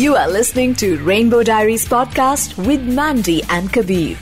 You 0.00 0.12
are 0.18 0.28
listening 0.32 0.70
to 0.80 0.86
Rainbow 1.06 1.38
Diaries 1.46 1.82
podcast 1.88 2.52
with 2.66 2.84
Mandy 2.98 3.34
and 3.54 3.72
Kabir. 3.72 4.16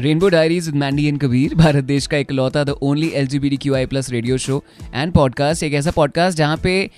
Rainbow 0.00 0.28
diaries 0.28 0.66
with 0.66 0.74
Mandy 0.74 1.06
and 1.06 1.20
Kabir 1.20 1.54
Bharat 1.54 1.84
देश 1.84 2.06
का 2.06 2.16
इकलौता 2.16 2.64
the 2.64 2.70
only 2.82 3.10
L 3.14 3.26
G 3.26 3.38
B 3.38 3.48
D 3.48 3.56
Q 3.56 3.74
I 3.74 3.86
plus 3.86 4.10
radio 4.10 4.38
show 4.38 4.62
and 4.94 5.12
podcast 5.12 5.62
एक 5.62 5.74
ऐसा 5.74 5.90
podcast 5.90 6.38
जहाँ 6.38 6.56
पे 6.62 6.90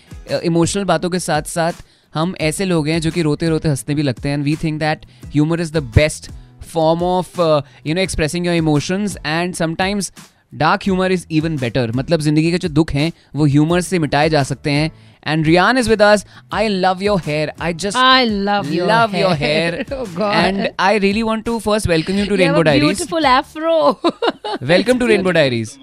emotional 0.44 0.84
बातों 0.84 1.10
के 1.10 1.18
साथ 1.18 1.42
साथ 1.42 1.82
हम 2.14 2.34
ऐसे 2.40 2.64
लोग 2.64 2.88
हैं 2.88 3.00
जो 3.00 3.10
कि 3.10 3.22
रोते 3.22 3.48
रोते 3.48 3.68
हंसने 3.68 3.94
भी 3.94 4.02
लगते 4.02 4.28
हैं। 4.28 4.36
And 4.36 4.44
we 4.44 4.56
think 4.62 4.78
that 4.80 5.04
humour 5.26 5.60
is 5.60 5.72
the 5.72 5.82
best 5.96 6.30
form 6.64 7.02
of 7.02 7.40
you 7.86 7.94
know 7.94 8.00
expressing 8.00 8.46
your 8.46 8.56
emotions 8.56 9.16
and 9.26 9.54
sometimes 9.54 10.12
dark 10.54 10.80
humour 10.84 11.12
is 11.12 11.26
even 11.30 11.56
better 11.56 11.92
मतलब 11.92 12.20
ज़िंदगी 12.20 12.50
के 12.50 12.58
जो 12.58 12.68
दुख 12.68 12.92
हैं, 12.92 13.12
वो 13.36 13.46
ह्यूमर 13.46 13.80
से 13.80 13.98
मिटाए 13.98 14.28
जा 14.30 14.42
सकते 14.42 14.70
हैं। 14.70 14.90
And 15.25 15.45
Rian 15.45 15.77
is 15.77 15.87
with 15.87 16.01
us. 16.01 16.25
I 16.51 16.67
love 16.67 17.01
your 17.01 17.19
hair. 17.19 17.53
I 17.59 17.73
just 17.73 17.95
I 17.97 18.23
love 18.25 18.71
your 18.71 18.87
love 18.87 19.11
hair. 19.11 19.21
your 19.21 19.35
hair. 19.35 19.85
Oh, 19.91 20.05
God. 20.07 20.35
And 20.35 20.73
I 20.79 20.95
really 20.97 21.23
want 21.23 21.45
to 21.45 21.59
first 21.59 21.87
welcome 21.87 22.17
you 22.17 22.25
to 22.25 22.31
You 22.31 22.39
Rainbow 22.43 22.57
have 22.57 22.61
a 22.61 22.69
Diaries. 22.69 22.81
beautiful 22.99 23.25
afro. 23.25 23.99
Welcome 24.61 24.97
to 24.99 25.07
Rainbow 25.07 25.31
Diaries. 25.31 25.77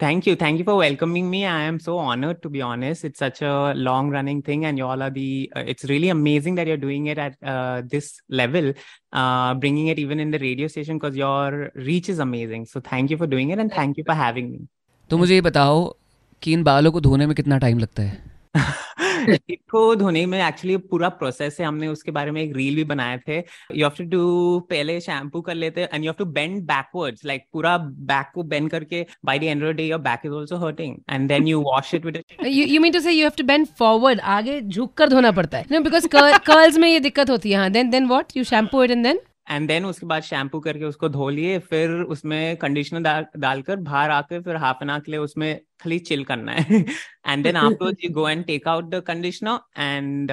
Thank 0.00 0.26
you. 0.26 0.34
Thank 0.34 0.58
you 0.58 0.64
for 0.64 0.76
welcoming 0.76 1.28
me. 1.30 1.44
I 1.44 1.60
am 1.62 1.78
so 1.78 1.98
honored 1.98 2.42
to 2.42 2.48
be 2.48 2.62
honest. 2.62 3.04
It's 3.04 3.18
such 3.18 3.42
a 3.42 3.74
long 3.74 4.08
running 4.10 4.40
thing, 4.42 4.64
and 4.64 4.78
you 4.78 4.86
all 4.86 5.02
are 5.02 5.10
the, 5.10 5.52
uh, 5.54 5.62
it's 5.66 5.84
really 5.84 6.08
amazing 6.08 6.54
that 6.54 6.66
you're 6.66 6.78
doing 6.84 7.06
it 7.06 7.18
at 7.18 7.36
uh, 7.44 7.82
this 7.86 8.18
level, 8.30 8.72
uh, 9.12 9.54
bringing 9.54 9.88
it 9.88 9.98
even 9.98 10.18
in 10.18 10.30
the 10.30 10.38
radio 10.38 10.68
station 10.68 10.96
because 10.98 11.14
your 11.16 11.70
reach 11.74 12.08
is 12.08 12.18
amazing. 12.18 12.64
So 12.64 12.80
thank 12.80 13.10
you 13.10 13.18
for 13.18 13.26
doing 13.26 13.50
it, 13.50 13.58
and 13.58 13.70
thank 13.70 13.98
you 13.98 14.04
for 14.10 14.14
having 14.14 14.50
me. 14.52 14.60
तो 15.10 15.18
मुझे 15.18 15.34
ये 15.34 15.40
बताओ 15.40 15.78
कि 16.42 16.52
इन 16.52 16.62
बालों 16.64 16.92
को 16.92 17.00
धोने 17.00 17.26
में 17.26 17.34
कितना 17.36 17.58
टाइम 17.58 17.78
लगता 17.78 18.02
है 18.02 18.22
इसको 19.49 19.95
धोने 19.95 20.25
में 20.25 20.47
एक्चुअली 20.47 20.77
पूरा 20.77 21.09
प्रोसेस 21.09 21.57
है। 21.59 21.65
हमने 21.65 21.87
उसके 21.87 22.11
बारे 22.11 22.31
में 22.31 22.41
एक 22.41 22.55
रील 22.55 22.75
भी 22.75 22.83
बनाए 22.83 23.17
थे। 23.17 23.37
यू 23.37 23.85
हैव 23.85 23.91
टू 23.97 24.03
डू 24.03 24.59
पहले 24.59 24.99
शैम्पू 25.01 25.41
कर 25.41 25.55
लेते 25.55 25.81
and 25.81 26.05
you 26.05 26.11
have 26.11 26.15
to 26.19 26.25
bend 26.25 26.61
backwards 26.63 27.25
like 27.25 27.45
पूरा 27.53 27.77
बैक 27.77 28.31
को 28.35 28.43
बेंड 28.43 28.69
करके 28.69 29.05
by 29.25 29.39
the 29.39 29.43
end 29.43 29.63
of 29.63 29.71
the 29.71 29.75
day 29.75 29.83
your 29.83 29.99
back 29.99 30.19
is 30.25 30.33
also 30.33 30.57
hurting 30.57 30.97
and 31.09 31.27
then 31.27 31.47
you 31.47 31.61
wash 31.61 31.93
it 31.93 32.05
with 32.05 32.23
you 32.45 32.65
you 32.65 32.83
mean 32.83 32.95
to 32.95 33.05
say 33.05 33.15
you 33.17 33.31
have 33.31 33.41
to 33.41 33.47
bend 33.51 33.67
forward, 33.81 34.19
आगे 34.19 34.61
झुक 34.61 34.93
कर 34.93 35.09
धोना 35.09 35.31
पड़ता 35.31 35.57
है? 35.57 35.65
Because 35.65 36.07
cur- 36.15 36.39
curls 36.39 36.77
में 36.77 36.89
ये 36.89 36.99
दिक्कत 36.99 37.29
होती 37.29 37.51
है 37.51 37.57
हाँ। 37.57 37.69
Then 37.69 37.91
then 37.91 38.11
what? 38.11 38.37
You 38.37 38.43
shampoo 38.53 38.83
it 38.83 38.95
and 38.95 39.05
then? 39.05 39.17
And 39.49 39.67
then 39.67 39.85
उसके 39.85 40.05
बाद 40.05 40.23
शैम्पू 40.23 40.59
करके 40.59 40.85
उसको 40.85 41.09
धो 41.09 41.29
लिए 41.29 41.57
फिर 41.71 41.91
उसमें 42.15 42.55
कंडीशनर 42.57 43.01
डाल 43.01 43.25
डालकर 43.39 43.75
बाहर 43.89 44.11
आकर 44.11 44.41
फिर 44.41 44.55
हाफ़ 44.65 44.83
एन 44.83 44.89
आवर 44.89 45.01
के 45.05 45.11
लिए 45.11 45.19
उसमें 45.19 45.59
खाली 45.81 45.99
चिल 46.11 46.23
करना 46.23 46.51
है। 46.51 46.83
And 47.27 47.43
then 47.43 47.55
afterwards 47.55 48.05
you 48.05 48.09
go 48.13 48.29
and 48.29 48.45
take 48.45 48.67
out 48.67 48.89
the 48.89 49.03
conditioner 49.07 49.81
and 49.81 50.31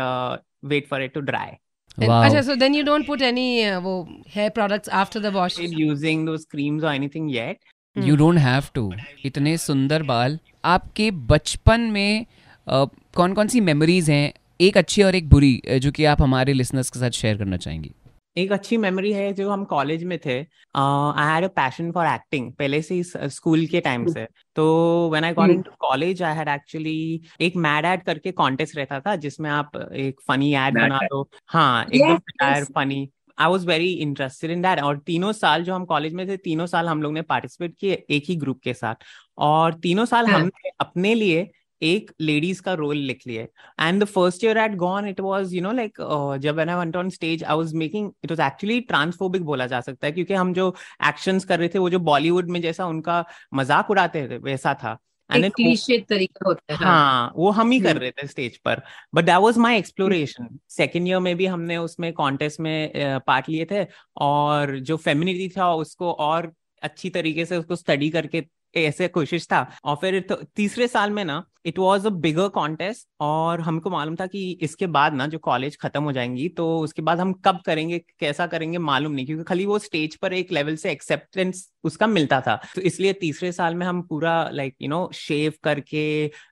wait 0.65 0.89
for 0.91 1.03
it 1.03 1.15
to 1.15 1.21
dry 1.21 1.57
Wow. 1.99 2.19
अच्छा 2.25 2.41
so 2.41 2.55
then 2.61 2.75
you 2.75 2.83
don't 2.85 3.07
put 3.07 3.23
any 3.23 3.43
uh, 3.63 3.79
वो 3.85 3.95
hair 4.35 4.51
products 4.59 4.91
after 4.99 5.21
the 5.25 5.33
wash? 5.33 5.57
Using 5.81 6.23
those 6.29 6.47
creams 6.53 6.87
or 6.87 6.93
anything 6.93 7.27
yet 7.33 7.57
you 7.97 8.17
don't 8.17 8.39
have 8.39 8.69
to 8.75 8.93
इतने 9.25 9.57
सुंदर 9.59 10.03
बाल। 10.03 10.39
आपके 10.65 11.11
बचपन 11.11 11.81
में 11.91 12.27
कौन 12.67 13.35
कौन 13.35 13.49
सी 13.49 13.61
मेमोरीज 13.61 14.09
हैं? 14.11 14.33
एक 14.61 14.77
अच्छी 14.79 15.03
और 15.03 15.15
एक 15.15 15.29
बुरी 15.29 15.61
जो 15.83 15.91
कि 15.93 16.05
आप 16.05 16.23
हमारे 16.23 16.53
लिसनर्स 16.53 16.91
के 16.91 17.01
साथ 17.01 17.11
शेयर 17.11 17.37
करना 17.39 17.57
चाहेंगी। 17.57 17.91
एक 18.37 18.53
अच्छी 18.53 18.77
मेमोरी 18.77 19.13
है 19.13 19.33
जो 19.33 19.49
हम 19.51 19.65
कॉलेज 19.65 20.05
में 20.05 20.19
थे। 20.19 20.39
I 20.75 21.27
had 21.27 21.45
a 21.45 21.49
passion 21.57 21.91
for 21.93 22.07
acting 22.07 22.53
पहले 22.53 22.81
से 22.83 22.95
ही 22.95 23.03
स्कूल 23.05 23.67
के 23.67 23.81
टाइम 23.81 24.07
से। 24.07 24.27
तो 24.57 25.09
when 25.11 25.25
I 25.25 25.33
got 25.33 25.51
into 25.51 25.71
college 25.81 26.23
I 26.23 26.37
had 26.37 26.49
actually 26.49 27.23
एक 27.41 27.57
मैड 27.57 27.85
एड 27.85 28.03
करके 28.03 28.33
कॉन्टेस्ट 28.33 28.77
रहता 28.77 29.01
था 29.01 29.17
जिसमें 29.17 29.51
आप 29.51 29.77
एक 29.77 30.21
फनी 30.29 30.55
एड 30.57 30.75
बना 30.75 30.99
दो। 31.05 31.29
हाँ 31.47 31.85
एकदम. 31.85 32.65
Funny 32.75 33.09
I 33.39 33.49
was 33.49 33.67
very 33.67 33.93
interested 33.93 34.51
in 34.51 34.63
that 34.63 34.81
और 34.81 34.99
तीनों 34.99 35.33
साल 35.33 35.63
जो 35.65 35.75
हम 35.75 35.85
कॉलेज 35.85 36.15
में 36.15 36.27
थे 36.29 36.37
तीनों 36.37 36.67
साल 36.67 36.89
हम 36.89 37.03
लोग 37.03 37.13
ने 37.13 37.23
पार्टिसिपेट 37.23 37.75
किए 37.81 38.05
एक 38.11 38.25
ही 38.29 38.37
ग्रुप 38.37 38.61
के 38.65 38.75
साथ। 38.75 38.95
और 39.39 39.75
तीनों 39.75 40.05
साल 40.05 40.27
हाँ. 40.27 40.39
हमने 40.39 40.71
अपने 40.81 41.15
लिए 41.15 41.51
एक 41.83 42.11
लेडीज़ 42.21 42.63
का 42.63 42.73
रोल 42.75 42.97
लिख 42.97 43.27
लिया 43.27 43.43
and 43.81 44.03
the 44.03 44.07
first 44.07 44.45
year 44.45 44.59
at 44.59 44.75
gone 44.77 45.09
it 45.09 45.21
was 45.21 45.55
you 45.55 45.63
know 45.63 45.73
like 45.73 46.01
जब 46.43 46.55
when 46.55 46.69
I 46.69 46.77
went 46.77 46.97
on 46.97 47.11
stage 47.11 47.45
I 47.45 47.57
was 47.57 47.75
making 47.75 48.11
it 48.25 48.31
was 48.31 48.41
actually 48.47 48.81
transphobic 48.89 49.43
बोला 49.45 49.67
जा 49.67 49.81
सकता 49.81 50.07
है 50.07 50.13
क्योंकि 50.13 50.35
हम 50.35 50.53
जो 50.55 50.75
एक्शंस 51.09 51.45
कर 51.45 51.59
रहे 51.59 51.69
थे 51.69 51.79
वो 51.79 51.91
जो 51.91 51.99
बॉलीवुड 52.11 52.51
में 52.51 52.61
जैसा 52.61 52.87
उनका 52.87 53.25
मज़ाक 53.55 53.91
उड़ाते 53.91 54.29
थे 54.29 54.39
वैसा 54.41 54.75
था। 54.75 54.99
तरीका 55.31 56.47
होता 56.47 56.73
है 56.73 56.79
हाँ। 56.79 57.33
वो 57.37 57.51
हम 57.51 57.71
ही 57.71 57.79
कर 57.81 57.89
हम्म। 57.89 58.01
रहे 58.01 58.11
थे 58.11 58.27
स्टेज 58.27 58.57
पर। 58.59 58.83
But 59.15 59.25
that 59.25 59.39
was 59.43 59.59
my 59.59 59.79
exploration 59.79 60.49
second 60.71 61.09
year 61.09 61.19
में 61.21 61.37
भी 61.37 61.47
हमने 61.47 61.77
उसमें 61.79 62.13
कॉन्टेस्ट 62.13 62.61
में 62.61 63.21
पार्ट 63.27 63.49
लिए 63.49 63.65
थे। 63.71 63.85
और 64.17 64.79
जो 64.81 64.97
फेमिनिटी 64.97 65.49
था 65.57 65.73
उसको 65.75 66.13
और 66.13 66.53
अच्छी 66.83 67.11
तरीके 67.11 67.45
से 67.47 67.57
उसको 67.57 67.77
स्टडी 67.77 68.11
करके 68.11 68.41
ऐसे 68.75 69.09
कोशिश 69.09 69.47
था। 69.47 69.67
और 69.85 69.97
फिर 69.97 70.21
तो 70.21 70.35
तीसरे 70.57 70.89
साल 70.89 71.11
में 71.11 71.25
ना 71.25 71.45
it 71.67 71.79
was 71.79 72.07
a 72.07 72.11
bigger 72.13 72.49
contest 72.51 73.07
और 73.21 73.61
हमको 73.61 73.91
मालूम 73.91 74.17
था 74.17 74.27
कि 74.27 74.51
इसके 74.63 74.87
बाद 74.89 75.15
ना 75.15 75.27
जो 75.29 75.39
कॉलेज 75.41 75.77
खत्म 75.79 76.03
हो 76.05 76.13
जाएँगी 76.13 76.49
तो 76.51 76.69
उसके 76.81 77.03
बाद 77.03 77.21
हम 77.21 77.33
कब 77.45 77.61
करेंगे, 77.67 77.99
कैसा 78.21 78.47
करेंगे, 78.47 78.79
मालूम 78.81 79.13
नहीं, 79.13 79.27
क्योंकि 79.27 79.45
खाली 79.45 79.67
वो 79.67 79.79
स्टेज 79.81 80.17
पर 80.17 80.33
एक 80.33 80.53
लेवल 80.53 80.77
से 80.77 80.91
एक्सेप्टेंस 80.93 81.69
उसका 81.85 82.07
मिलता 82.07 82.41
था। 82.41 82.55
तो 82.75 82.81
इसलिए 82.81 83.13
तीसरे 83.21 83.53
साल 83.53 83.75
में 83.75 83.87
हम 83.87 84.03
पूरा 84.03 84.35
लाइक 84.53 84.75
यू 84.83 84.89
नो 84.89 85.09
शेव 85.15 85.53
करके 85.65 86.05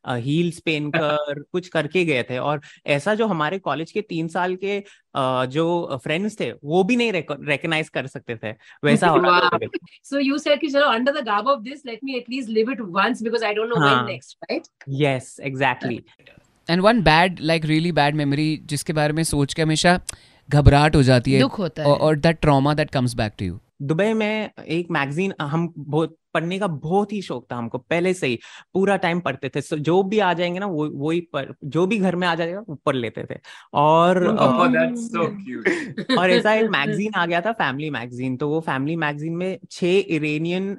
हील्स 0.08 0.58
पहन 0.60 0.91
कर 0.91 1.42
कुछ 1.42 1.68
करके 1.68 2.04
गए 2.04 2.22
थे। 2.30 2.38
और 2.38 2.60
ऐसा 2.86 3.14
जो 3.14 3.26
हमारे 3.26 3.58
कॉलेज 3.60 3.92
के 3.92 4.00
तीन 4.02 4.28
साल 4.28 4.56
के 4.64 4.82
जो 5.50 5.98
फ्रेंड्स 6.04 6.38
थे 6.41 6.50
वो 6.64 6.82
भी 6.84 6.96
नहीं 6.96 7.12
रिकॉग्नाइज 7.12 7.88
कर 7.88 8.06
सकते 8.06 8.36
थे। 8.36 8.52
वैसा 8.84 9.08
हो. 9.08 9.18
So 10.10 10.20
you 10.20 10.38
said 10.38 10.60
कि 10.60 10.68
चलो 10.68 10.86
under 10.88 11.12
the 11.12 11.24
garb 11.24 11.48
of 11.48 11.64
this, 11.64 11.86
let 11.86 12.04
me 12.04 12.18
at 12.18 12.28
least 12.28 12.48
live 12.50 12.74
it 12.74 12.84
once 12.97 13.22
because 13.22 13.48
I 13.48 13.54
don't 13.54 13.72
know 13.72 13.80
हाँ. 13.80 13.94
when 13.97 14.12
next, 14.12 14.36
right? 14.44 14.68
Yes 15.00 15.36
exactly 15.42 16.02
and 16.68 16.80
one 16.82 17.02
bad 17.02 17.41
like 17.41 17.64
really 17.64 17.92
bad 17.92 18.14
memory 18.14 18.56
जिसके 18.64 18.92
बारे 18.92 19.12
में 19.12 19.22
सोच 19.24 19.54
के 19.54 19.62
हमेशा 19.62 19.98
घबराहट 20.48 20.97
हो 20.97 21.02
जाती 21.02 21.32
है। 21.32 21.41
दुख 21.41 21.58
होता 21.58 21.82
है। 21.82 21.88
और 21.88 22.16
that 22.18 22.41
trauma 22.41 22.74
that 22.74 22.91
comes 22.91 23.14
back 23.14 23.32
to 23.38 23.44
you 23.44 23.60
Dubai 23.80 24.12
में 24.14 24.50
एक 24.60 24.91
मैगजीन 24.91 25.34
हम 25.42 25.72
बहुत 25.78 26.16
पढ़ने 26.34 26.58
का 26.58 26.66
बहुत 26.66 27.12
ही 27.12 27.20
शौक 27.22 27.46
था 27.52 27.56
हमको 27.56 27.78
पहले 27.80 28.12
से 28.14 28.26
ही 28.26 28.38
पूरा 28.74 28.96
टाइम 28.96 29.20
पढ़ते 29.20 29.48
थे 29.48 29.60
So, 29.60 29.76
जो 29.78 30.02
भी 30.02 30.18
आ 30.18 30.32
जाएँगे 30.32 30.58
ना 30.60 30.66
वो 30.66 30.88
वही 30.91 31.20
पढ़ 31.32 31.52
जो 31.64 31.86
भी 31.86 31.98
घर 31.98 32.16
में 32.16 32.26
आ 32.28 32.34
जाएगा 32.34 32.60
वो 32.68 32.74
पढ़ 32.86 32.96
लेते 32.96 33.24
थे 33.30 33.38
और 33.74 34.18
Oh, 34.41 34.68
that's 34.72 35.06
so 35.14 35.26
cute. 35.38 36.18
और 36.18 36.30
ऐसा 36.30 36.54
एक 36.54 36.70
मैगजीन 36.70 37.14
आ 37.16 37.24
गया 37.32 37.41
था 37.41 37.52
फैमिली 37.52 37.91
मैगजीन 37.91 38.36
तो 38.36 38.48
वो 38.48 38.60
फैमिली 38.60 38.96
मैगजीन 38.96 39.36
में 39.36 39.58
छह 39.70 39.96
इरानियन 40.16 40.74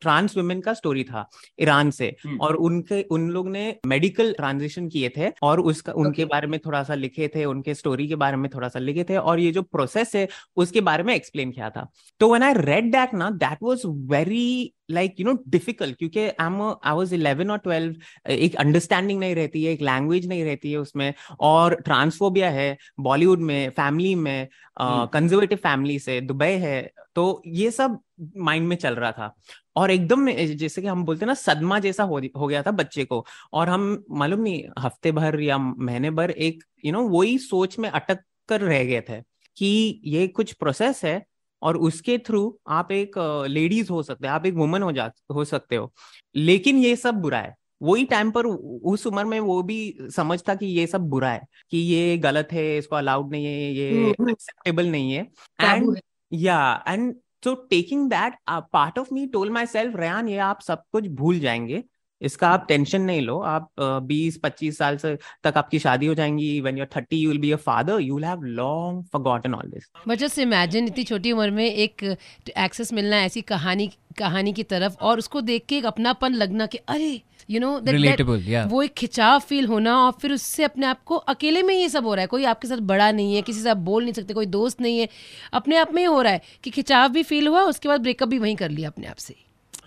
ट्रांस 0.00 0.36
वुमेन 0.36 0.60
का 0.60 0.74
स्टोरी 0.74 1.04
था 1.04 1.28
ईरान 1.60 1.90
से 1.90 2.14
Hmm. 2.24 2.38
और 2.40 2.54
उनके 2.56 3.02
उन 3.12 3.28
लोग 3.30 3.48
ने 3.50 3.64
मेडिकल 3.86 4.32
ट्रांजिशन 4.32 4.88
किए 4.88 5.08
थे 5.16 5.28
और 5.42 5.60
उसका 5.60 5.92
उनके 5.92 6.12
Okay. 6.14 6.30
बारे 6.30 6.46
में 6.46 6.58
थोड़ा 6.66 6.82
सा 6.82 6.94
लिखे 6.94 7.28
थे 7.34 7.44
उनके 7.44 7.74
स्टोरी 7.74 8.06
के 8.08 8.14
बारे 8.14 8.36
में 8.36 8.48
थोड़ा 8.54 8.68
सा 8.68 8.78
लिखे 8.78 9.04
थे 9.04 9.16
और 9.16 9.40
ये 9.40 9.50
जो 9.52 9.62
प्रोसेस 9.62 10.14
है 10.16 10.26
उसके 10.56 10.80
बारे 10.80 11.02
में 11.02 11.14
एक्सप्लेन 11.14 11.50
किया 11.50 11.70
था 11.70 11.86
तो 12.20 12.28
व्हेन 12.28 12.42
आई 12.42 12.54
रेड 12.56 12.90
दैट 12.92 13.14
ना 13.14 13.30
that 13.44 13.58
was 13.62 13.86
very 14.12 14.63
like 14.90 15.20
you 15.20 15.26
know 15.26 15.38
difficult 15.48 15.98
क्योंकि 15.98 16.20
आई 16.20 16.46
एम 16.46 16.62
आई 16.62 16.94
वाज 16.94 17.14
11 17.14 17.50
और 17.50 17.60
12 17.68 18.30
एक 18.30 18.54
अंडरस्टैंडिंग 18.54 19.20
नहीं 19.20 19.34
रहती 19.34 19.64
है 19.64 19.72
एक 19.72 19.82
लैंग्वेज 19.82 20.26
नहीं 20.26 20.44
रहती 20.44 20.72
है 20.72 20.78
उसमें 20.78 21.14
और 21.40 21.74
ट्रांसफोबिया 21.74 22.50
है 22.50 22.76
बॉलीवुड 23.00 23.40
में 23.40 23.70
फैमिली 23.70 24.14
में। 24.14 24.48
कंजर्वेटिव 24.80 25.58
फैमिली 25.58 25.98
से 25.98 26.20
दुबई 26.20 26.50
है 26.50 26.90
तो 27.14 27.42
ये 27.46 27.70
सब 27.70 27.98
माइंड 28.36 28.68
में 28.68 28.76
चल 28.76 28.94
रहा 28.94 29.12
था 29.12 29.34
और 29.76 29.90
एकदम 29.90 30.30
जैसे 30.30 30.82
कि 30.82 30.88
हम 30.88 31.04
बोलते 31.04 31.24
हैं 31.24 31.26
ना 31.26 31.34
सदमा 31.34 31.78
जैसा 31.78 32.02
हो, 32.02 32.20
हो 32.36 32.46
गया 32.46 32.62
था 32.62 32.70
बच्चे 32.70 33.04
को 33.04 33.26
और 33.52 33.68
हम 33.68 34.04
मालूम 34.10 34.40
नहीं 34.40 34.64
हफ़्ते 34.78 35.12
भर 35.12 35.40
या 35.40 35.58
महीने 35.58 36.10
भर 36.10 36.30
एक 36.30 36.64
यू 36.84 36.92
नो 36.92 37.08
वही 37.08 37.38
सोच 37.38 37.78
में 37.78 37.88
अटक 37.90 38.18
कर 38.48 38.60
रह 38.60 38.84
गए 38.84 39.00
थे 39.00 39.20
कि 39.56 40.00
ये 40.04 40.28
कुछ 40.28 40.52
प्रोसेस 40.52 41.04
है 41.04 41.26
और 41.64 41.76
उसके 41.76 42.18
थ्रू 42.18 42.58
आप 42.68 42.92
एक 42.92 43.18
लेडीज़ 43.50 43.90
हो 43.92 44.02
सकते 44.02 44.26
हैं 44.26 44.34
आप 44.34 44.46
एक 44.46 44.54
वुमन 44.54 44.82
हो 44.82 44.92
जा 44.92 45.10
हो 45.34 45.44
सकते 45.44 45.76
हो। 45.76 45.92
लेकिन 46.36 46.78
ये 46.78 46.96
सब 46.96 47.14
बुरा 47.14 47.38
है। 47.38 47.54
वही 47.82 48.04
टाइम 48.04 48.30
पर 48.30 48.46
उस 48.46 49.06
उम्र 49.06 49.24
में 49.24 49.38
वो 49.40 49.62
भी 49.62 49.96
समझता 50.16 50.54
कि 50.54 50.66
ये 50.66 50.86
सब 50.86 51.08
बुरा 51.08 51.30
है 51.30 51.42
कि 51.70 51.78
ये 51.78 52.16
गलत 52.18 52.48
है 52.52 52.78
इसको 52.78 52.96
अलाउड 52.96 53.30
नहीं 53.30 53.44
है 53.44 53.72
ये 53.72 53.90
हम्म। 54.10 54.30
एक्सेप्टेबल 54.30 54.86
नहीं 54.86 55.12
है। 55.12 55.26
एंड 55.60 55.98
या 56.32 56.84
and 56.88 57.14
so 57.44 57.54
taking 57.70 58.08
that 58.10 58.36
part 58.50 58.98
of 58.98 59.08
me 59.14 59.26
of 59.36 59.50
my 59.50 59.66
self 59.66 59.96
Ryan 59.96 60.28
ये 60.28 60.38
आप 60.38 60.60
सब 60.60 60.82
कुछ 60.92 61.06
भूल 61.06 61.38
जाएँगे। 61.40 61.82
इसका 62.24 62.48
आप 62.48 62.64
टेंशन 62.68 63.00
नहीं 63.00 63.20
लो 63.20 63.38
आप 63.38 63.70
बीस 63.80 64.38
पच्चीस 64.42 64.78
साल 64.78 64.96
से 64.96 65.16
तक 65.44 65.54
आपकी 65.56 65.78
शादी 65.78 66.06
हो 66.06 66.14
जाएँगी 66.14 66.60
when 66.62 66.78
you're 66.78 66.90
30 66.92 67.20
you 67.22 67.32
will 67.32 67.42
be 67.42 67.52
a 67.56 67.60
father 67.60 67.98
you 68.00 68.14
will 68.14 68.28
have 68.30 68.46
long 68.60 69.02
forgotten 69.16 69.58
all 69.58 69.74
this. 69.74 69.84
But 70.08 70.18
just 70.18 70.38
imagine 70.38 70.86
इतनी 70.86 71.04
छोटी 71.04 71.32
उम्र 71.32 71.50
में 71.50 71.64
एक 71.64 72.16
एक्सेस 72.58 72.92
मिलना 72.92 73.22
ऐसी 73.22 73.40
कहानी 73.42 73.90
कहानी 74.18 74.52
की 74.52 74.62
तरफ़ 74.62 74.96
और 75.00 75.18
उसको 75.18 75.40
देख 75.40 75.64
के 75.68 75.78
एक 75.78 75.86
अपनापन 75.86 76.34
लगना 76.34 76.66
कि 76.66 76.78
अरे 76.78 77.20
यू 77.50 77.60
नो 77.60 77.78
yeah. 77.80 78.66
वो 78.66 78.82
एक 78.82 78.92
खिंचाव 78.94 79.38
फील 79.38 79.66
होना 79.66 79.96
और 79.98 80.12
फिर 80.12 80.32
उससे 80.32 80.64
अपने 80.64 80.86
आप 80.86 81.02
को 81.02 81.16
अकेले 81.32 81.62
में 81.62 81.74
ये 81.74 81.88
सब 81.88 82.06
हो 82.06 82.14
रहा 82.14 82.20
है। 82.20 82.26
कोई 82.26 82.44
आपके 82.44 82.68
साथ 82.68 82.76
बड़ा 82.76 83.10
नहीं 83.12 83.34
है 83.34 83.42
किसी 83.42 83.60
से 83.60 83.70
आप 83.70 83.76
बोल 83.88 84.02
नहीं 84.02 84.12
सकते 84.12 84.34
कोई 84.34 84.46
दोस्त 84.46 84.80
नहीं 84.80 84.98
है। 84.98 85.08
अपने 85.52 85.76
आप 85.76 85.92
में 85.94 86.02
ही 86.02 86.06
हो 86.06 86.20
रहा 86.22 86.32
है 86.32 86.42
कि 86.64 86.70
खिंचाव 86.70 87.08
भी 87.08 87.22
फील 87.22 87.48
हुआ 87.48 87.62
उसके 87.62 87.88
बाद 87.88 88.00
ब्रेकअप 88.00 88.28
भी 88.28 88.38
वहीं 88.38 88.56
कर 88.56 88.70
लिया 88.70 88.88
अपने 88.88 89.06
आप 89.06 89.16
से। 89.16 89.34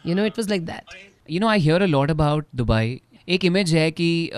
You 0.05 0.15
know 0.15 0.25
it 0.25 0.39
was 0.39 0.49
like 0.49 0.65
that 0.65 0.83
you 1.31 1.39
know 1.39 1.47
I 1.47 1.59
hear 1.59 1.81
a 1.81 1.85
lot 1.85 2.11
about 2.11 2.47
Dubai 2.55 2.99
एक 3.29 3.45
इमेज 3.45 3.73
है 3.75 3.91
कि 3.91 4.29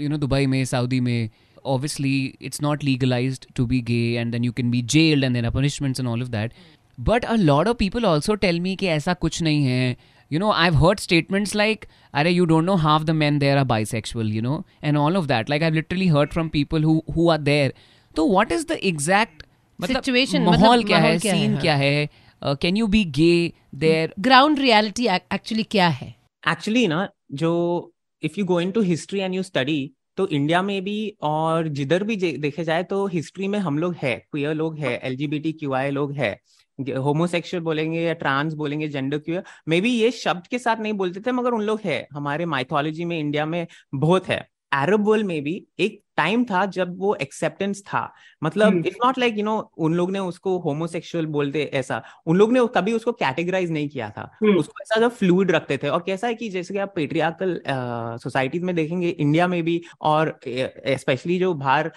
यू 0.00 0.08
नो 0.08 0.16
दुबई 0.16 0.46
में 0.46 0.64
सऊदी 0.64 1.00
में 1.00 1.30
obviously 1.64 2.36
it's 2.40 2.60
not 2.60 2.84
legalized 2.86 3.44
to 3.58 3.64
be 3.72 3.80
gay 3.88 4.16
and 4.16 4.34
then 4.34 4.46
you 4.46 4.52
can 4.52 4.70
be 4.70 4.78
jailed 4.94 5.26
and 5.26 5.36
there 5.36 5.44
are 5.44 5.52
punishments 5.56 6.00
and 6.02 6.08
all 6.12 6.24
of 6.24 6.30
that 6.30 6.56
but 6.98 7.24
a 7.24 7.36
lot 7.36 7.68
of 7.72 7.76
people 7.82 8.06
also 8.06 8.36
tell 8.36 8.58
me 8.60 8.76
कि 8.76 8.86
ऐसा 8.86 9.14
कुछ 9.14 9.42
नहीं 9.42 9.64
है 9.64 9.96
you 10.32 10.40
know 10.42 10.50
i've 10.64 10.78
heard 10.82 11.02
statements 11.04 11.54
like 11.60 11.86
अरे 12.14 12.32
you 12.34 12.46
don't 12.52 12.70
know 12.70 12.76
half 12.76 13.06
the 13.06 13.16
men 13.22 13.38
there 13.38 13.56
are 13.62 13.66
bisexual 13.72 14.34
you 14.36 14.42
know 14.48 14.58
and 14.82 14.96
all 14.96 15.20
of 15.20 15.28
that 15.28 15.52
like 15.52 15.62
i've 15.62 15.74
literally 15.74 16.08
heard 16.08 16.34
from 16.36 16.50
people 16.50 16.88
who 16.88 16.96
who 17.16 17.28
are 17.30 17.40
there 17.50 17.70
तो 18.16 18.26
what 18.34 18.56
is 18.58 18.66
the 18.72 18.80
exact 18.92 19.46
मतलब 19.80 20.02
Situation, 20.02 20.40
माहौल 20.40 20.78
मतलब 20.78 20.86
क्या 20.86 20.98
है 20.98 21.12
है, 21.12 21.18
scene 21.18 21.52
हाँ। 21.52 21.60
क्या 21.60 21.76
है 21.76 22.08
can 22.44 22.76
you 22.76 22.86
be 22.86 23.04
gay 23.04 23.52
there 23.74 24.14
ground 24.20 24.58
reality 24.58 25.06
actually 25.06 25.62
क्या 25.62 25.88
है 25.88 26.21
एक्चुअली 26.44 26.86
ना, 26.88 27.08
जो 27.32 27.92
if 28.22 28.38
you 28.38 28.44
go 28.46 28.60
in 28.60 28.70
to 28.70 28.80
history 28.82 29.20
and 29.20 29.34
you 29.34 29.42
study 29.42 29.92
तो 30.16 30.26
इंडिया 30.28 30.62
में 30.62 30.82
भी 30.84 31.16
और 31.22 31.68
जिधर 31.68 32.04
भी 32.04 32.16
देखे 32.16 32.64
जाए 32.64 32.82
तो 32.82 33.06
हिस्ट्री 33.06 33.48
में 33.48 33.58
हम 33.58 33.78
लोग 33.78 33.94
है 34.02 34.14
क्वियर 34.30 34.54
लोग 34.54 34.78
है 34.78 34.98
L 35.04 35.16
G 35.16 35.26
B 35.26 35.38
T 35.40 35.52
Q 35.52 35.72
I 35.72 35.90
लोग 35.90 36.12
है 36.14 36.36
होमोसेक्सुअल 36.78 37.62
बोलेंगे 37.62 38.00
या 38.02 38.12
ट्रांस 38.14 38.54
बोलेंगे 38.54 38.88
जेंडर 38.88 39.18
क्यूर 39.18 39.42
मे 39.68 39.80
बी 39.80 39.90
ये 39.90 40.10
शब्द 40.10 40.46
के 40.46 40.58
साथ 40.58 40.76
नहीं 40.76 40.92
बोलते 40.92 41.20
थे, 41.20 41.32
मगर 41.32 41.52
उन 41.52 41.62
लोग 41.62 41.80
है, 41.84 42.06
हमारे 42.12 42.46
माइथोलॉजी 42.46 43.04
में 43.04 43.18
इंडिया 43.18 43.46
में 43.46 43.66
बहुत 43.94 44.28
है। 44.28 44.46
अरब 44.72 45.06
वर्ल्ड 45.06 45.26
में 45.26 45.42
भी 45.42 45.54
एक 45.78 46.00
टाइम 46.16 46.44
था 46.44 46.64
जब 46.66 46.94
वो 46.98 47.14
एक्सेप्टेंस 47.14 47.82
था 47.82 48.02
मतलब। 48.42 48.86
It's 48.86 48.96
not 49.04 49.18
like 49.18 49.38
you 49.38 49.44
know 49.44 49.56
उन 49.78 49.94
लोग 49.94 50.10
ने 50.10 50.18
उसको 50.18 50.58
होमोसेक्सुअल 50.58 51.26
बोलते 51.26 51.62
ऐसा 51.74 52.02
उन 52.26 52.36
लोग 52.36 52.52
ने 52.52 52.66
कभी 52.74 52.92
उसको 52.92 53.12
कैटेगराइज 53.12 53.70
नहीं 53.70 53.88
किया 53.88 54.10
था 54.10 54.30
हम्म। 54.42 54.56
उसको 54.58 54.82
ऐसा 54.82 55.00
जब 55.00 55.10
फ्लूइड 55.10 55.50
रखते 55.50 55.78
थे 55.78 55.88
और 55.88 56.02
कैसा 56.06 56.26
है 56.26 56.34
कि 56.34 56.48
जैसे 56.48 56.74
कि 56.74 56.80
आप 56.80 56.92
पेट्रियार्कल 56.96 57.60
सोसाइटीज 58.22 58.62
में 58.62 58.74
देखेंगे 58.74 59.08
इंडिया 59.08 59.46
में 59.48 59.62
भी 59.62 59.80
और 60.02 60.38
स्पेशली 60.44 61.38
जो 61.38 61.52
बाहर 61.54 61.92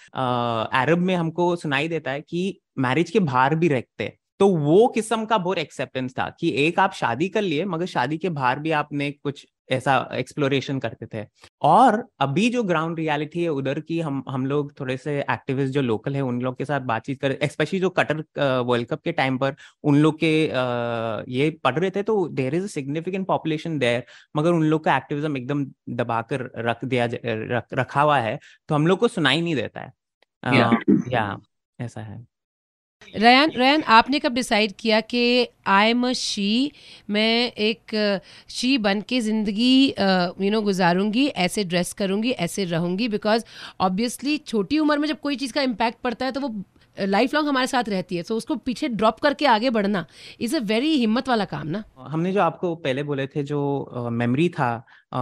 अरब 0.74 1.00
में 1.00 1.16
हमको 1.16 1.56
सुनाई 1.56 1.88
देता 1.88 2.12
है 2.12 2.21
कि 2.21 2.60
मैरिज 2.78 3.10
के 3.10 3.19
बाहर 3.21 3.56
भी 3.56 3.68
रखते 3.68 4.13
तो 4.39 4.48
वो 4.48 4.88
किस्म 4.88 5.25
का 5.25 5.38
बहुत 5.38 5.57
एक्सेप्टेंस 5.57 6.13
था 6.13 6.30
कि 6.39 6.50
एक 6.68 6.80
आप 6.80 6.94
शादी 6.94 7.28
कर 7.30 7.42
लिए 7.42 7.66
मगर 7.66 7.86
शादी 7.86 8.18
के 8.18 8.30
बाहर 8.30 8.60
भी 8.60 8.71
आपने 8.71 9.12
कुछ 9.12 9.45
ऐसा 9.69 10.09
एक्सप्लोरेशन 10.13 10.79
करते 10.79 11.06
थे। 11.13 11.25
और 11.62 12.07
अभी 12.19 12.50
जो 12.50 12.63
ग्राउंड 12.63 13.00
रियलिटी 13.00 13.44
है 13.44 13.50
उधर 13.50 13.79
की 13.79 14.00
हम 14.00 14.23
हम 14.29 14.45
लोग 14.45 14.73
थोड़े 14.79 14.97
से 14.97 15.19
एक्टिविस्ट 15.21 15.73
जो 15.73 15.81
लोकल 15.81 16.15
है 16.15 16.21
उन 16.21 16.41
लोग 16.41 16.57
के 16.57 16.65
साथ 16.65 16.81
बातचीत 16.81 17.21
कर 17.21 17.38
स्पेशली 17.44 17.79
जो 17.79 17.89
कटर 17.89 18.23
वर्ल्ड 18.62 18.88
कप 18.88 19.01
के 19.01 19.12
टाइम 19.12 19.38
पर 19.38 19.56
उन 19.83 19.95
लोग 19.95 20.19
के 20.23 20.44
ये 21.31 21.50
पढ़ 21.63 21.79
रहे 21.79 21.89
थे 21.89 22.03
तो 22.03 22.27
there 22.27 22.56
is 22.56 22.63
a 22.63 22.67
significant 22.67 23.27
population 23.27 23.79
there 23.79 24.03
मगर 24.35 24.51
उन 24.51 24.63
लोग 24.63 24.83
का 24.83 24.97
एक्टिविज्म 24.97 25.38
एकदम 25.38 25.65
दबाकर 25.89 26.50
रख 26.57 26.85
दिया 26.85 27.06
रख, 27.25 27.65
रखा 27.73 28.01
हुआ 28.01 28.19
है 28.19 28.39
तो 28.69 28.75
हम 28.75 28.88
लोग 28.88 29.00
को 29.00 29.07
सुनाई 29.07 29.41
नहीं 29.41 29.56
देता 29.56 29.81
है। 29.81 29.94
अ, 30.44 30.51
Yeah. 30.51 31.13
या 31.13 31.38
ऐसा 31.79 32.01
है। 32.01 32.34
रयान 33.01 33.51
रयान 33.51 33.81
आपने 33.88 34.19
कब 34.19 34.33
डिसाइड 34.33 34.71
किया 34.80 35.00
कि 35.01 35.21
आई 35.68 35.89
एम 35.89 36.07
अ 36.07 36.12
शी 36.13 36.71
मैं 37.09 37.51
एक 37.51 37.95
शी 38.50 38.77
बन 38.77 39.01
के 39.09 39.19
ज़िंदगी 39.21 39.88
यू 39.89 40.51
नो 40.51 40.62
गुजारूँगी 40.62 41.25
ऐसे 41.45 41.63
ड्रेस 41.63 41.94
करूँगी 41.94 42.31
ऐसे 42.47 42.65
रहूँगी 42.65 43.07
बिकॉज़ 43.07 43.44
ऑब्वियसली 43.81 44.38
छोटी 44.38 44.80
उम्र 44.80 44.97
में 44.97 45.07
जब 45.07 45.19
कोई 45.19 45.36
चीज़ 45.36 45.53
का 45.53 45.62
इम्पैक्ट 45.62 46.00
पड़ता 46.03 46.25
है 46.25 46.31
तो 46.31 46.42
वो 46.42 46.53
लाइफ 46.97 47.33
लॉन्ग 47.33 47.47
हमारे 47.47 47.68
साथ 47.68 47.89
रहती 47.89 48.15
है। 48.15 48.24
तो 48.24 48.36
उसको 48.38 48.56
पीछे 48.57 48.88
ड्रॉप 48.89 49.19
करके 49.19 49.45
आगे 49.45 49.69
बढ़ना 49.69 50.06
इज़ 50.42 50.56
अ 50.56 50.59
वेरी 50.65 50.92
हिम्मत 50.97 51.30
वाला 51.30 51.45
काम 51.45 51.68
ना? 51.68 51.83
हमने 52.00 52.31
जो 52.33 52.42
आपको 52.42 52.74
पहले 52.75 53.03
बोले 53.03 53.25
थे 53.27 53.44
जो 53.44 54.09
मेमोरी 54.12 54.47
था 54.50 54.69
अ, 55.12 55.18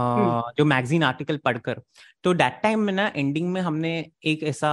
जो 0.58 0.64
मैगजीन 0.64 1.02
आर्टिकल 1.02 1.36
पढ़कर 1.44 1.80
तो 2.24 2.32
दैट 2.34 2.52
टाइम 2.62 2.80
में 2.80 2.92
ना 2.92 3.06
एंडिंग 3.16 3.48
में 3.52 3.60
हमने 3.60 3.90
एक 4.24 4.42
ऐसा 4.42 4.70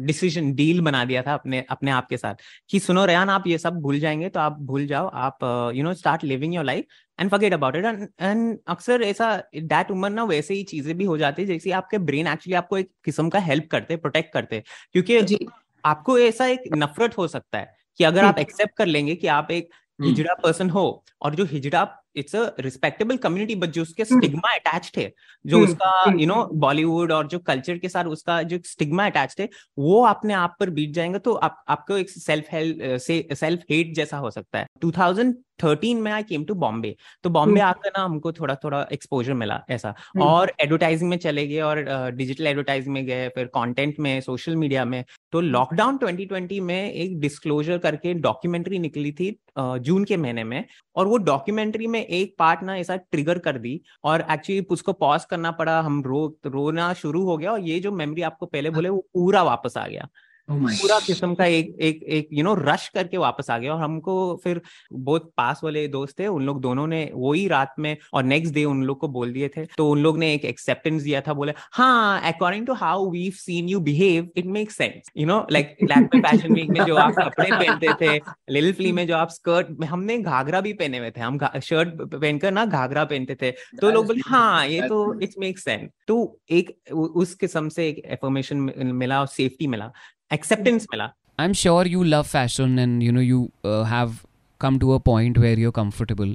डिसीज़न 0.00 0.52
डील 0.54 0.80
बना 0.80 1.04
दिया 1.04 1.22
था 1.22 1.34
अपने 1.34 1.64
अपने 1.70 1.90
आप 1.90 2.06
के 2.08 2.16
साथ 2.16 2.42
कि 2.70 2.80
सुनो 2.80 3.04
रेहान 3.04 3.30
आप 3.30 3.46
ये 3.46 3.58
सब 3.58 3.80
भूल 3.80 3.98
जाएँगे 4.00 4.28
तो 4.28 4.40
आप 4.40 4.58
भूल 4.62 4.86
जाओ 4.86 5.08
आप 5.22 5.44
you 5.74 5.84
know 5.84 5.92
start 5.94 6.24
living 6.24 6.54
your 6.54 6.64
life 6.64 6.86
and 7.18 7.30
forget 7.30 7.52
about 7.52 7.76
it 7.76 7.84
and 8.20 8.58
अक्सर 8.66 9.02
ऐसा 9.02 9.36
दैट 9.56 9.90
उम्र 9.90 10.10
ना 10.10 10.24
वैसे 10.24 10.54
ही 10.54 10.62
चीज़ें 10.64 10.96
भी 10.96 11.04
हो 11.04 11.18
जाती 11.18 11.42
है 11.42 11.48
जैसे 11.48 11.70
आपके 11.72 11.98
ब्रेन 12.00 12.26
एक्चुअली 12.26 12.56
आपको 12.56 12.78
एक 12.78 12.90
किस्म 13.04 13.28
का 13.28 13.38
हेल्प 13.42 13.68
करते 13.70 13.96
प्रोटेक्ट 13.98 14.32
करते 14.32 14.62
क्योंकि 14.92 15.46
आपको 15.84 16.18
ऐसा 16.18 16.46
एक 16.46 16.68
नफरत 16.76 17.18
हो 17.18 17.26
सकता 17.28 17.58
है 17.58 17.72
कि 18.00 18.04
अगर 18.04 18.24
आप 18.24 18.38
एक्सेप्ट 18.38 18.76
कर 18.76 18.86
लेंगे 18.86 19.14
कि 19.14 19.26
आप 19.28 19.50
एक 19.50 19.64
हम्म। 19.64 19.83
हिजड़ा 19.98 20.34
पर्सन 20.34 20.70
हो 20.70 21.04
और 21.22 21.34
जो 21.34 21.44
हिजड़ा 21.44 21.86
it's 22.16 22.36
a 22.36 22.44
respectable 22.60 23.16
community 23.16 23.54
but 23.54 23.70
जो 23.70 23.82
उसके 23.82 24.04
स्टिग्मा 24.04 24.54
अटैच्ड 24.54 24.98
है 24.98 25.12
जो 25.44 25.56
हम्म, 25.56 25.68
उसका 25.68 25.88
हम्म। 26.00 26.18
यू 26.20 26.26
नो 26.26 26.44
बॉलीवुड 26.56 27.12
और 27.12 27.26
जो 27.26 27.38
कल्चर 27.38 27.78
के 27.78 27.88
साथ 27.88 28.04
उसका 28.06 28.42
जो 28.42 28.58
स्टिग्मा 28.64 29.06
अटैच्ड 29.06 29.40
है 29.40 29.48
वो 29.78 30.04
अपने 30.04 30.34
आप 30.34 30.56
पर 30.60 30.70
बीत 30.70 30.92
जाएँगे 30.94 31.18
तो 31.18 31.34
आप 31.34 31.64
आपको 31.68 31.96
एक 31.96 32.10
सेल्फ 32.10 32.52
हेल्प 32.52 32.98
से 32.98 33.26
सेल्फ 33.34 33.62
हेट 33.70 33.94
जैसा 33.94 34.16
हो 34.16 34.30
सकता 34.30 34.58
है 34.58 34.66
2013 34.84 35.94
में 35.94 36.10
आई 36.12 36.22
केम 36.22 36.44
टू 36.44 36.54
बॉम्बे 36.56 36.94
तो 37.24 37.30
बॉम्बे 37.30 37.60
हम्म। 37.60 37.68
आकर 37.68 37.90
ना 37.98 38.04
हमको 38.04 38.32
थोड़ा 38.32 38.54
थोड़ा 38.54 38.86
एक्सपोजर 38.92 39.34
मिला 39.34 39.60
ऐसा 39.70 39.88
हम्म। 39.88 40.24
और 40.24 40.52
एडवर्टाइजिंग 40.60 41.10
में 41.10 41.16
चले 41.16 41.46
गए 41.46 41.60
और 41.60 42.10
डिजिटल 42.12 42.46
एडवर्टाइजिंग 42.46 42.94
में 42.94 43.04
गए 43.06 43.28
फिर 43.28 43.46
कंटेंट 43.54 43.98
में 43.98 44.20
सोशल 44.20 44.56
मीडिया 44.56 44.84
में 44.84 45.04
तो 45.34 45.40
लॉकडाउन 45.40 45.96
2020 45.98 46.60
में 46.60 46.92
एक 46.92 47.18
डिस्क्लोजर 47.20 47.78
करके 47.78 48.12
डॉक्यूमेंट्री 48.14 48.78
निकली 48.78 49.10
थी 49.12 49.30
जून 49.58 50.04
के 50.04 50.16
महीने 50.16 50.44
में 50.44 50.64
और 50.96 51.06
वो 51.06 51.16
डॉक्यूमेंट्री 51.16 51.86
में 51.86 52.00
एक 52.00 52.34
पार्ट 52.38 52.62
ना 52.62 52.76
ऐसा 52.76 52.96
ट्रिगर 52.96 53.38
कर 53.38 53.58
दी 53.58 53.80
और 54.04 54.24
एक्चुअली 54.30 54.66
उसको 54.70 54.92
पॉज 54.92 55.24
करना 55.24 55.50
पड़ा, 55.50 55.80
हम 55.80 56.02
रो, 56.04 56.38
रोना 56.46 56.92
शुरू 56.94 57.24
हो 57.24 57.36
गया 57.36 57.52
और 57.52 57.60
ये 57.60 57.80
जो 57.80 57.92
मेमोरी 57.92 58.22
आपको 58.22 58.46
पहले 58.46 58.70
बोले 58.70 58.88
वो 58.88 59.06
पूरा 59.14 59.42
वापस 59.42 59.76
आ 59.78 59.86
गया। 59.88 60.08
Oh 60.48 60.56
पूरा 60.56 60.98
किस्म 61.00 61.34
का 61.34 61.44
एक 61.46 61.68
एक 61.80 62.02
एक 62.14 62.28
यू 62.32 62.42
नो 62.44 62.52
रश 62.54 62.88
करके 62.94 63.16
वापस 63.16 63.48
आ 63.50 63.56
गया 63.58 63.72
और 63.74 63.80
हमको 63.80 64.14
फिर 64.44 64.60
बहुत 64.92 65.30
पास 65.36 65.60
वाले 65.64 65.86
दोस्त 65.88 66.18
थे 66.18 66.26
उन 66.26 66.42
लोग 66.46 66.60
दोनों 66.60 66.86
ने 66.86 66.98
वही 67.14 67.46
रात 67.48 67.74
में 67.78 67.96
और 68.14 68.24
नेक्स्ट 68.24 68.54
डे 68.54 68.64
उन 68.64 68.82
लोग 68.82 68.98
को 69.00 69.08
बोल 69.08 69.32
दिए 69.32 69.48
थे। 69.48 69.64
तो 69.76 69.88
उन 69.90 69.98
लोग 69.98 70.18
ने 70.18 70.32
एक 70.34 70.44
एक्सेप्टेंस 70.44 71.02
दिया 71.02 71.20
था 71.20 71.32
बोले 71.34 71.52
हाँ 71.72 72.20
according 72.32 72.66
to 72.66 72.74
how 72.74 73.08
we 73.10 73.30
seen 73.30 73.68
you 73.68 73.80
behave 73.80 74.28
it 74.36 74.46
make 74.48 74.70
sense 74.70 75.10
you 75.16 75.26
know 75.26 75.38
like 75.52 75.76
Lakme 76.14 76.20
fashion 76.20 76.54
week 76.54 76.70
में 76.70 76.84
जो 76.84 76.96
आप 76.96 77.14
कपड़े 77.18 77.50
पहनते 77.50 77.94
थे 78.00 78.18
लिल 78.50 78.72
फ्ली 78.72 78.92
में 78.92 79.06
जो 79.06 79.16
आप 79.16 79.30
स्कर्ट 79.30 79.84
हमने 79.84 80.18
घाघरा 80.18 80.60
भी 80.60 80.72
पहने 80.74 80.98
हुए 80.98 81.10
थे 81.10 81.20
हम 81.20 81.38
शर्ट 81.62 81.94
पहनकर 82.04 82.52
ना 82.52 82.64
घाघरा 82.66 83.04
पहनते 83.04 83.34
थे। 83.42 83.50
तो 83.80 83.90
लोग 83.90 84.06
बोले 84.06 84.20
हाँ 84.26 84.66
ये 84.66 84.88
तो 84.88 85.20
इट 85.20 85.34
मेक 85.38 85.58
सेंस 85.58 85.90
तो 86.08 86.16
एक 86.52 86.76
उस 86.92 87.34
किस्म 87.36 87.68
से 87.70 87.88
एक 87.88 88.02
एफर्मेशन 88.12 88.70
मिला 88.94 89.20
और 89.20 89.26
सेफ्टी 89.28 89.66
मिला। 89.66 89.90
एक्सेप्टेंस 90.31 90.87
मिला 90.93 91.09
I'm 91.39 91.53
sure 91.53 91.83
you 91.87 92.03
love 92.03 92.27
fashion 92.27 92.79
and 92.83 93.03
you 93.03 93.11
know 93.17 93.21
you 93.25 93.37
uh, 93.63 93.83
have 93.89 94.15
come 94.63 94.79
to 94.79 94.89
a 94.93 94.99
point 94.99 95.37
where 95.37 95.59
you're 95.59 95.75
comfortable. 95.77 96.33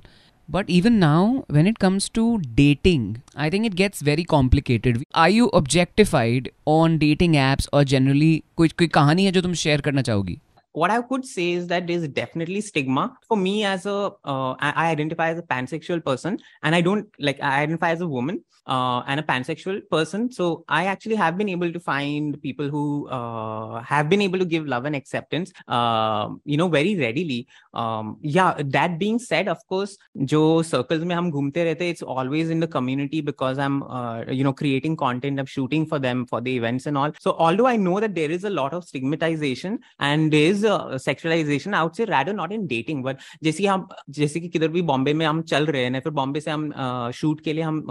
But 0.48 0.70
even 0.76 0.98
now, 0.98 1.44
when 1.56 1.66
it 1.66 1.78
comes 1.78 2.08
to 2.18 2.38
dating, 2.60 3.04
I 3.34 3.50
think 3.50 3.66
it 3.66 3.76
gets 3.76 4.00
very 4.00 4.24
complicated. 4.24 5.02
Are 5.14 5.28
you 5.28 5.50
objectified 5.60 6.50
on 6.66 6.96
dating 7.04 7.36
apps 7.44 7.68
or 7.72 7.84
generally 7.92 8.32
कोई 8.56 8.68
कोई 8.80 8.88
कहानी 8.96 9.24
है 9.24 9.32
जो 9.32 9.42
तुम 9.42 9.54
share 9.64 9.80
करना 9.88 10.02
चाहोगी 10.08 10.38
what 10.78 10.90
I 10.90 11.00
could 11.02 11.24
say 11.24 11.52
is 11.52 11.68
that 11.68 11.86
there's 11.86 12.06
definitely 12.08 12.60
stigma 12.60 13.16
for 13.28 13.36
me 13.36 13.64
as 13.64 13.86
a 13.86 14.10
uh, 14.24 14.52
I, 14.58 14.72
I 14.76 14.90
identify 14.90 15.30
as 15.30 15.38
a 15.38 15.42
pansexual 15.42 16.04
person 16.04 16.38
and 16.62 16.74
I 16.74 16.80
don't 16.80 17.06
like 17.18 17.40
I 17.40 17.62
identify 17.62 17.90
as 17.90 18.00
a 18.00 18.08
woman 18.08 18.44
uh, 18.66 19.02
and 19.06 19.20
a 19.20 19.22
pansexual 19.22 19.80
person 19.88 20.32
so 20.32 20.64
I 20.68 20.86
actually 20.86 21.14
have 21.14 21.38
been 21.38 21.48
able 21.48 21.72
to 21.72 21.78
find 21.78 22.40
people 22.42 22.68
who 22.68 23.08
uh, 23.08 23.82
have 23.82 24.08
been 24.08 24.20
able 24.20 24.40
to 24.40 24.44
give 24.44 24.66
love 24.66 24.84
and 24.84 24.96
acceptance 24.96 25.52
uh, 25.68 26.30
you 26.44 26.56
know 26.56 26.68
very 26.68 26.96
readily 26.96 27.46
um, 27.72 28.18
yeah 28.20 28.54
that 28.58 28.98
being 28.98 29.18
said 29.20 29.48
of 29.48 29.58
course 29.68 29.96
जो 30.16 30.62
circles 30.64 31.04
में 31.04 31.14
हम 31.14 31.30
घूमते 31.30 31.64
रहते 31.64 31.90
it's 31.92 32.02
always 32.02 32.50
in 32.50 32.58
the 32.58 32.66
community 32.66 33.20
because 33.20 33.58
I'm 33.58 33.82
uh, 33.84 34.24
you 34.28 34.42
know 34.42 34.52
creating 34.52 34.96
content 34.96 35.38
I'm 35.38 35.46
shooting 35.46 35.86
for 35.86 36.00
them 36.00 36.26
for 36.26 36.40
the 36.40 36.56
events 36.56 36.86
and 36.86 36.98
all 36.98 37.12
so 37.20 37.36
although 37.38 37.66
I 37.66 37.76
know 37.76 38.00
that 38.00 38.14
there 38.16 38.30
is 38.30 38.42
a 38.44 38.50
lot 38.50 38.72
of 38.72 38.84
stigmatization 38.84 39.78
and 40.00 40.32
there 40.32 40.50
is 40.50 40.64
sexualization 40.97 41.73
out 41.73 41.95
से 41.95 42.05
rather 42.05 42.33
not 42.33 42.51
in 42.51 42.65
dating 42.67 43.03
but 43.03 43.17
जैसे 43.43 43.65
हम 43.65 43.87
जैसे 44.09 44.39
कि 44.39 44.47
किधर 44.47 44.67
भी 44.67 44.81
बॉम्बे 44.81 45.13
में 45.13 45.25
हम 45.25 45.41
चल 45.41 45.65
रहे 45.65 45.83
हैं 45.83 45.99
फिर 45.99 46.11
बॉम्बे 46.11 46.39
से 46.39 46.51
हम 46.51 46.71
शूट 47.15 47.41
के 47.41 47.53
लिए 47.53 47.63
हम 47.63 47.85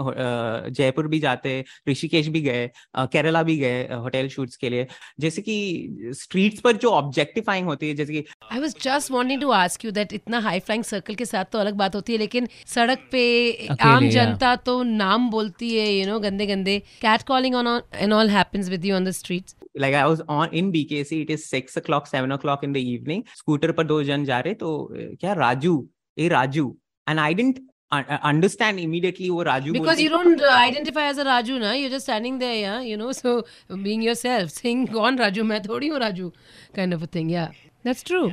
जयपुर 0.69 1.07
भी 1.07 1.19
जाते 1.19 1.63
ऋषिकेश 1.89 2.27
भी 2.27 2.41
गए 2.41 2.69
केरला 2.97 3.43
भी 3.43 3.57
गए 3.57 3.83
होटल 3.93 4.27
शूट्स 4.27 4.55
के 4.55 4.69
लिए। 4.69 4.87
जैसे 5.19 5.41
कि 5.41 6.11
स्ट्रीट्स 6.15 6.61
पर 6.61 6.77
जो 6.77 6.89
ऑब्जेक्टिफाइंग 6.89 7.67
होती 7.67 7.89
है 7.89 7.95
जैसे 7.95 8.13
कि 8.13 8.23
I 8.53 8.59
was 8.59 8.75
just 8.83 9.11
wanting 9.11 9.41
to 9.41 9.49
ask 9.49 9.85
you 9.85 9.91
that 9.91 10.13
इतना 10.13 10.39
हाई 10.39 10.59
फ्लाइंग 10.59 10.83
सर्कल 10.83 11.15
के 11.15 11.25
साथ 11.25 11.45
तो 11.45 11.59
अलग 11.59 11.73
बात 11.73 11.95
होती 11.95 12.13
है 12.13 12.19
लेकिन 12.19 12.47
सड़क 12.65 13.07
पे 13.11 13.23
आम 13.81 13.99
yeah. 13.99 14.13
जनता 14.13 14.55
तो 14.55 14.83
नाम 14.83 15.29
बोलती 15.29 15.75
है 15.75 15.93
यू 15.93 16.05
नो 16.07 16.19
गंदे 16.19 16.45
गंदे 16.45 16.79
cat 17.01 17.21
calling 17.21 17.55
on 17.55 17.81
and 17.95 18.13
all 18.13 18.29
happens 18.29 18.69
with 18.69 18.85
you 18.85 18.95
on 18.95 19.05
the 19.05 19.11
streets 19.11 19.55
like 19.75 19.93
I 19.93 20.05
was 20.07 20.21
on 20.27 20.53
in 20.53 20.71
BKC, 20.71 21.21
it 21.23 21.29
is 21.29 21.47
six 21.49 21.77
o'clock, 21.77 22.07
seven 22.07 22.31
o'clock 22.31 22.63
in 22.63 22.73
the 22.73 22.81
evening. 22.81 23.25
Scooter 23.35 23.73
पर 23.73 23.83
दो 23.87 24.01
जन 24.03 24.25
जा 24.25 24.39
रहे 24.39 24.53
तो 24.53 24.89
क्या 25.21 25.33
राजू 25.33 25.87
ए 26.19 26.27
Raju 26.27 26.75
and 27.07 27.19
I 27.19 27.33
didn't 27.33 27.59
understand 27.91 28.79
immediately 28.79 29.29
वो 29.29 29.43
Raju 29.43 29.73
because 29.73 30.01
you 30.01 30.09
don't 30.09 30.41
uh, 30.41 30.55
identify 30.57 31.05
as 31.05 31.17
a 31.17 31.25
Raju 31.25 31.59
ना 31.59 31.73
you're 31.79 31.89
just 31.89 32.05
standing 32.05 32.37
there 32.39 32.55
yeah 32.55 32.81
you 32.81 32.97
know 32.97 33.11
so 33.11 33.43
being 33.87 34.01
yourself 34.01 34.51
saying 34.51 34.85
कौन 34.93 35.17
राजू 35.19 35.43
मैं 35.43 35.61
थोड़ी 35.63 35.87
हूँ 35.87 35.99
Raju 35.99 36.31
kind 36.75 36.93
of 36.93 37.03
a 37.03 37.07
thing 37.07 37.29
yeah 37.29 37.51
that's 37.83 38.03
true 38.03 38.27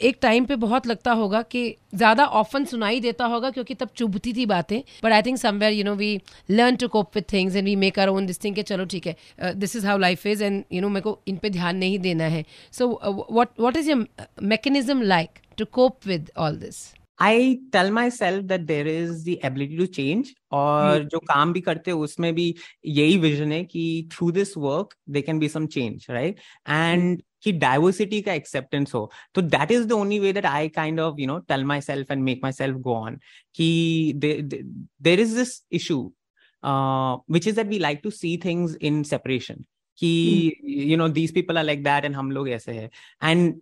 एक 0.00 0.18
time 0.22 0.44
पे 0.44 0.56
बहुत 0.56 0.86
लगता 0.86 1.12
होगा 1.12 1.40
कि 1.44 1.62
ज़्यादा 1.94 2.24
ऑफन 2.40 2.64
सुनाई 2.64 3.00
देता 3.00 3.26
होगा 3.26 3.50
क्योंकि 3.50 3.74
तब 3.74 3.88
चुभती 3.96 4.32
थी 4.32 4.46
बातें। 4.46 4.80
But 5.04 5.12
I 5.12 5.22
think 5.22 5.38
somewhere 5.38 5.72
you 5.72 5.84
know 5.84 5.94
we 5.94 6.10
learn 6.50 6.76
to 6.76 6.88
cope 6.88 7.16
with 7.16 7.32
things 7.32 7.56
and 7.56 7.64
we 7.64 7.76
make 7.76 7.98
our 7.98 8.08
own 8.08 8.26
this 8.26 8.42
thing 8.44 8.54
के 8.54 8.62
चलो 8.62 8.84
ठीक 8.84 9.06
है 9.06 9.54
this 9.54 9.76
is 9.76 9.86
how 9.86 9.98
life 9.98 10.26
is 10.26 10.44
and 10.44 10.62
you 10.72 10.80
know 10.80 10.88
मेरे 10.88 11.02
को 11.02 11.18
इन 11.28 11.36
पे 11.36 11.50
ध्यान 11.50 11.76
नहीं 11.76 11.98
देना 11.98 12.24
है। 12.26 12.44
So 12.72 12.88
what 13.30 13.60
what 13.60 13.76
is 13.76 13.90
your 13.90 14.06
mechanism 14.44 15.02
like 15.04 15.38
to 15.58 15.64
cope 15.72 16.06
with 16.06 16.30
all 16.38 16.56
this 16.58 16.86
I 17.18 17.54
tell 17.72 17.90
myself 18.10 18.44
that 18.44 18.60
there 18.62 18.88
is 18.88 19.24
the 19.24 19.36
ability 19.44 19.76
to 19.76 19.86
change 19.94 20.34
और 20.52 21.04
जो 21.04 21.18
काम 21.28 21.52
भी 21.52 21.60
करते 21.60 21.90
हैं 21.90 21.98
उसमें 21.98 22.34
भी 22.34 22.54
यही 22.86 23.16
विजन 23.18 23.52
है 23.52 23.64
कि 23.64 24.08
through 24.12 24.30
this 24.32 24.56
work 24.58 24.94
they 25.10 25.22
can 25.22 25.38
be 25.38 25.48
some 25.48 25.66
change 25.68 26.06
right 26.10 26.40
and 26.68 27.22
कि 27.42 27.52
डाइवर्सिटी 27.52 28.20
का 28.22 28.32
एक्सेप्टेंस 28.32 28.94
हो 28.94 29.10
तो 29.34 29.42
that 29.42 29.70
is 29.70 29.86
the 29.86 29.92
only 29.92 30.18
way 30.18 30.32
that 30.32 30.46
I 30.46 30.68
kind 30.68 31.00
of 31.00 31.20
you 31.20 31.26
know 31.26 31.38
tell 31.48 31.64
myself 31.80 32.10
and 32.10 32.22
make 32.22 32.40
myself 32.52 32.76
go 32.78 32.94
on 32.96 33.18
कि 33.54 34.12
there 34.16 35.20
is 35.20 35.36
this 35.38 35.62
issue 35.72 36.00
which 37.32 37.46
is 37.48 37.56
that 37.56 37.66
we 37.66 37.78
like 37.78 38.00
to 38.04 38.10
see 38.10 38.36
things 38.44 38.76
in 38.82 39.02
separation 39.02 39.64
कि 39.98 40.52
you 40.90 40.96
know 40.96 41.08
these 41.08 41.34
people 41.34 41.58
are 41.58 41.64
like 41.64 41.82
that 41.84 42.04
and 42.04 42.16
हम 42.16 42.30
लोग 42.30 42.48
ऐसे 42.48 42.72
है। 42.72 42.90
And 43.24 43.60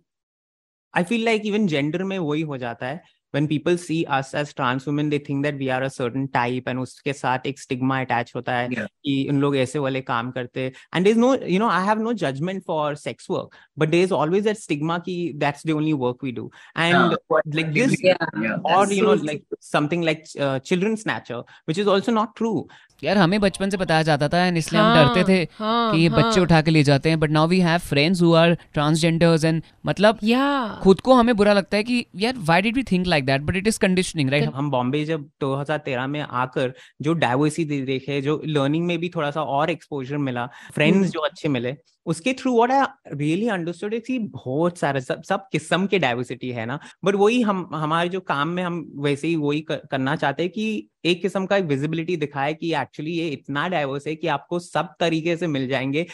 I 0.93 1.03
feel 1.03 1.23
like 1.25 1.45
even 1.45 1.67
gender 1.67 2.03
में 2.03 2.17
वही 2.19 2.41
हो 2.41 2.57
जाता 2.57 2.87
है 2.87 3.01
when 3.33 3.47
people 3.47 3.77
see 3.77 4.05
us 4.17 4.33
as 4.33 4.53
trans 4.53 4.85
women 4.85 5.09
they 5.09 5.19
think 5.19 5.43
that 5.43 5.57
we 5.57 5.69
are 5.69 5.81
a 5.83 5.89
certain 5.89 6.27
type 6.29 6.67
and 6.67 6.79
उसके 6.79 7.13
साथ 7.13 7.47
एक 7.47 7.59
stigma 7.59 7.99
attach 8.05 8.35
होता 8.35 8.55
है 8.55 8.69
yeah. 8.69 8.87
कि 9.05 9.27
उन 9.29 9.39
लोग 9.41 9.57
ऐसे 9.57 9.79
वाले 9.79 10.01
काम 10.01 10.31
करते 10.31 10.71
and 10.95 11.05
there's 11.05 11.17
no 11.17 11.33
you 11.55 11.59
know 11.59 11.69
I 11.69 11.81
have 11.81 11.99
no 11.99 12.13
judgment 12.13 12.65
for 12.65 12.95
sex 12.95 13.29
work 13.29 13.57
but 13.77 13.91
there's 13.91 14.11
always 14.11 14.43
that 14.43 14.57
stigma 14.57 14.99
कि 14.99 15.17
that's 15.39 15.63
the 15.63 15.73
only 15.73 15.93
work 15.93 16.21
we 16.21 16.31
do 16.31 16.49
and 16.75 17.17
yeah. 17.17 17.41
like 17.53 17.73
this 17.73 17.95
yeah, 18.01 18.15
yeah. 18.41 18.75
or 18.75 18.85
you 18.87 19.03
know 19.03 19.17
like 19.31 19.43
something 19.59 20.01
like 20.01 20.25
uh, 20.39 20.59
children 20.59 20.97
snatcher 20.97 21.43
which 21.65 21.77
is 21.77 21.87
also 21.87 22.11
not 22.11 22.35
true 22.35 22.67
यार 23.03 23.17
हमें 23.17 23.39
बचपन 23.39 23.69
से 23.69 23.77
बताया 23.77 24.03
जाता 24.03 24.27
था 24.29 24.45
and 24.45 24.57
इसलिए 24.57 24.81
हाँ, 24.81 24.95
हम 24.95 25.13
डरते 25.13 25.33
थे 25.33 25.47
हाँ, 25.57 25.91
कि 25.91 26.01
ये 26.01 26.07
हाँ. 26.09 26.21
बच्चे 26.21 26.41
उठा 26.41 26.61
के 26.61 26.71
ले 26.71 26.83
जाते 26.83 27.09
हैं 27.09 27.19
but 27.19 27.29
now 27.31 27.47
we 27.47 27.59
have 27.59 27.79
friends 27.79 28.21
who 28.21 28.33
are 28.33 28.53
transgenders 28.73 29.43
and 29.45 29.61
मतलब 29.85 30.19
yeah. 30.23 30.81
खुद 30.83 31.01
को 31.01 31.13
हमें 31.13 31.35
बुरा 31.37 31.53
लगता 31.53 31.77
है 31.77 31.83
कि 31.83 32.05
यार 32.15 32.37
why 32.37 32.61
did 32.61 32.75
we 32.75 32.83
think 32.91 33.05
like 33.07 33.16
that 33.25 33.41
but 33.41 33.55
it 33.55 33.67
is 33.67 33.79
conditioning 33.79 34.29
right 34.29 34.43
हम 34.43 34.71
बॉम्बे 34.71 35.05
जब 35.05 35.29
2013 35.43 36.07
में 36.07 36.19
आकर 36.19 36.73
जो 37.01 37.13
डाइवर्सिटी 37.13 37.81
देखे 37.81 38.21
जो 38.21 38.41
लर्निंग 38.45 38.85
में 38.85 38.97
भी 38.97 39.09
थोड़ा 39.09 39.31
सा 39.31 39.43
और 39.43 39.69
एक्सपोजर 39.69 40.17
मिला 40.17 40.45
फ्रेंड्स 40.73 41.01
hmm. 41.01 41.13
जो 41.13 41.19
अच्छे 41.19 41.49
मिले 41.49 41.75
उसके 42.07 42.33
through 42.33 42.55
what 42.55 42.71
I 42.71 42.85
really 43.13 43.47
understood 43.47 43.95
कि 44.07 44.19
बहुत 44.19 44.77
सारे 44.77 45.01
सब 45.01 45.23
सब 45.23 45.47
किस्म 45.51 45.87
के 45.87 45.99
डाइवर्सिटी 45.99 46.49
है 46.49 46.65
ना। 46.65 46.79
बट 47.05 47.15
वही 47.15 47.41
हम 47.41 47.69
हमारे 47.73 48.09
जो 48.09 48.19
काम 48.19 48.47
में 48.47 48.63
हम 48.63 48.91
वैसे 48.95 49.27
ही 49.27 49.35
वही 49.35 49.61
कर, 49.61 49.75
करना 49.75 50.15
चाहते 50.15 50.43
हैं 50.43 50.51
कि 50.51 50.89
एक 51.05 51.21
किस्म 51.21 51.45
का 51.45 51.57
विजिबिलिटी 51.57 52.17
दिखाए 52.17 52.53
कि 52.53 52.73
एक्चुअली 52.75 53.11
ये 53.11 53.27
इतना 53.27 53.67
डाइवर्स 53.67 54.07
है 54.07 54.15
कि 54.15 54.27
आपको 54.27 54.59
सब 54.59 54.93
तरीके 54.99 55.37
से 55.37 55.47
मिल 55.47 55.67
जाएँगे। 55.67 56.05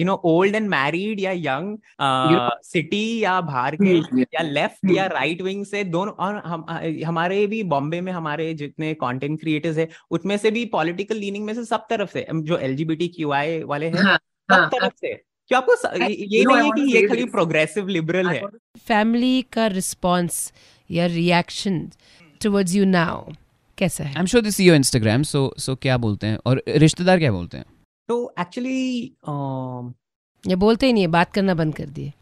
You 0.00 0.04
know 0.04 0.22
old 0.24 0.54
and 0.54 0.68
married 0.68 1.20
या 1.20 1.32
यंग 1.32 1.78
सिटी 2.62 3.24
या 3.24 3.40
बाहर 3.40 3.76
के 3.76 4.00
hmm, 4.00 4.24
या 4.34 4.42
लेफ़्ट 4.42 4.90
या 4.90 5.06
राइट 5.06 5.42
विंग 5.42 5.64
से 5.64 5.84
दोनों 5.84 6.12
और 6.12 6.36
हम 6.36 6.66
हमारे 7.06 7.46
भी 7.46 7.62
बॉम्बे 7.62 8.00
में 8.00 8.12
हमारे 8.12 8.54
जितने 8.54 8.94
कंटेंट 8.94 9.40
क्रिएटर्स 9.40 9.78
है 9.78 9.88
उसमें 10.10 10.36
से 10.36 10.50
भी 10.50 10.64
पॉलिटिकल 10.64 11.16
लीनिंग 11.16 11.44
में 11.44 11.54
से 11.54 11.64
सब 11.64 11.86
तरफ़ 11.90 12.10
से 12.10 12.26
जो 12.34 12.58
एल 12.58 12.86
वाले 13.64 13.86
हैं 13.86 14.02
हाँ, 14.02 14.18
सब 14.50 14.54
हाँ, 14.54 14.68
तरफ़ 14.70 14.94
से। 14.96 15.14
क्या 15.50 15.58
आपको 15.58 15.72
ये 16.02 16.44
नहीं 16.44 16.62
है 16.62 16.70
कि 16.70 16.92
ये 16.94 17.06
खाली 17.08 17.24
प्रोग्रेसिव 17.30 17.88
लिबरल 17.88 18.28
है। 18.28 18.42
फैमिली 18.86 19.42
का 19.52 19.66
रिस्पॉन्स 19.66 20.52
या 20.90 21.06
रिएक्शन 21.06 21.80
टुवर्ड्स 22.42 22.74
यू 22.74 22.84
नाउ 22.84 23.32
कैसा 23.78 24.04
है? 24.04 24.14
I 24.14 24.20
am 24.20 24.26
sure 24.26 24.42
this 24.44 24.60
your 24.60 24.76
Instagram 24.76 25.22
so 25.22 25.52
so 25.58 25.74
क्या 25.82 25.96
बोलते 25.98 26.26
हैं? 26.26 26.38
और 26.46 26.62
रिश्तेदार 26.68 27.18
क्या 27.18 27.32
बोलते 27.32 27.56
हैं? 27.56 27.64
तो 28.08 28.34
एक्चुअली 28.40 29.02
ये 30.44 30.56
बोलते 30.56 30.86
ही 30.86 30.92
नहीं 30.92 31.02
है 31.02 31.08
बात 31.10 31.32
करना 31.32 31.54
बंद 31.54 31.74
कर 31.76 31.86
दिए। 31.88 32.12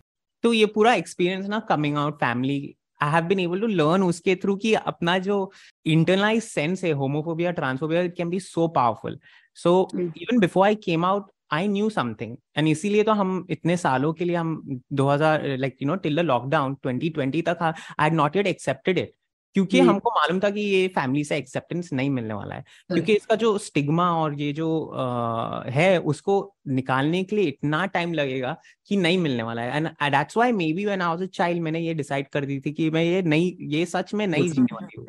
तो 0.44 0.52
ये 0.52 0.66
पूरा 0.74 0.94
एक्सपीरियंस 0.94 1.46
ना 1.48 1.58
coming 1.68 1.96
out 1.98 2.14
family 2.16 2.74
I 3.02 3.10
have 3.12 3.24
been 3.24 3.40
able 3.40 3.60
to 3.60 3.66
learn 3.66 4.02
उसके 4.02 4.34
थ्रू 4.42 4.56
कि 4.56 4.72
अपना 4.74 5.16
जो 5.20 5.38
इंटरनलाइज 5.86 6.42
सेंस 6.42 6.84
है 6.84 6.92
homophobia 7.00 7.50
transphobia 7.52 8.02
it 8.02 8.16
can 8.16 8.30
be 8.30 8.40
so 8.40 8.68
powerful 8.76 9.18
so 9.58 9.88
even 9.96 10.38
before 10.40 10.66
I 10.66 10.74
came 10.84 11.04
out 11.04 11.30
I 11.50 11.68
knew 11.68 11.90
something 11.90 12.36
and 12.56 12.68
इसीलिए 12.68 13.02
तो 13.02 13.12
हम 13.12 13.46
इतने 13.50 13.76
सालों 13.76 14.12
के 14.12 14.24
लिए 14.24 14.36
हम 14.36 14.80
2000 14.92 15.46
like 15.58 15.76
you 15.82 15.88
know 15.88 15.96
till 15.96 16.16
the 16.16 16.20
lockdown 16.20 16.76
2020 16.86 17.42
तक 17.48 17.62
I 17.62 17.72
had 18.00 18.14
not 18.14 18.36
yet 18.36 18.46
accepted 18.46 18.98
it 18.98 19.12
क्योंकि 19.54 19.80
हमको 19.80 20.10
मालूम 20.10 20.40
था 20.40 20.50
कि 20.50 20.60
ये 20.60 20.88
फैमिली 20.88 21.24
से 21.24 21.36
एक्सेप्टेंस 21.36 21.92
नहीं 21.92 22.10
मिलने 22.10 22.34
वाला 22.34 22.54
है। 22.54 22.64
क्योंकि 22.88 23.12
इसका 23.12 23.34
जो 23.34 23.58
स्टिग्मा 23.58 24.10
और 24.12 24.34
ये 24.40 24.52
जो 24.52 24.86
आ, 24.86 25.62
है 25.70 25.98
उसको 26.00 26.56
निकालने 26.68 27.22
के 27.24 27.36
लिए 27.36 27.44
इतना 27.44 27.86
टाइम 27.86 28.12
लगेगा 28.12 28.56
कि 28.86 28.96
नहीं 28.96 29.18
मिलने 29.18 29.42
वाला 29.42 29.62
है। 29.62 29.76
And 29.76 29.88
that's 29.88 30.36
why 30.36 30.52
maybe 30.72 30.84
when 30.84 31.02
I 31.02 31.08
was 31.08 31.22
a 31.22 31.26
child 31.26 31.62
मैंने 31.62 31.80
ये 31.80 31.94
डिसाइड 31.94 32.28
कर 32.28 32.44
दी 32.44 32.60
थी 32.60 32.72
कि 32.72 32.90
मैं 32.90 33.04
ये 33.04 33.22
नहीं 33.22 33.52
ये 33.68 33.86
सच 33.86 34.14
में 34.14 34.26
नहीं 34.26 34.50
जीने 34.50 34.74
वाली 34.74 35.00
हूँ। 35.00 35.06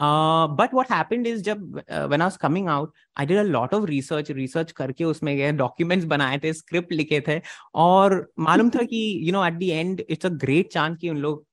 बट 0.00 0.74
वॉट 0.74 0.90
हैपेंड 0.92 1.26
इज 1.26 1.42
जब 1.44 1.80
when 2.10 2.22
I 2.22 2.30
coming 2.40 2.68
out 2.68 2.92
I 3.18 3.26
did 3.26 3.38
a 3.38 3.42
lot 3.42 3.74
of 3.74 3.84
research 3.88 4.30
research 4.30 4.72
करके 4.72 5.04
उसमें 5.04 5.36
गए 5.36 5.52
डॉक्यूमेंट्स 5.52 6.06
बनाए 6.06 6.38
थे 6.44 6.52
स्क्रिप्ट 6.52 6.92
लिखे 6.92 7.20
थे 7.28 7.40
और 7.74 8.16
मालूम 8.48 8.70
था 8.70 8.82
कि 8.92 9.04
you 9.26 9.32
know 9.32 9.44
at 9.46 9.58
the 9.58 9.62
end 9.62 10.02
it's 10.08 10.26
a 10.26 10.34
great 10.44 10.72
chance 10.72 10.98
कि 11.00 11.10
उन 11.10 11.18
लोग 11.26 11.46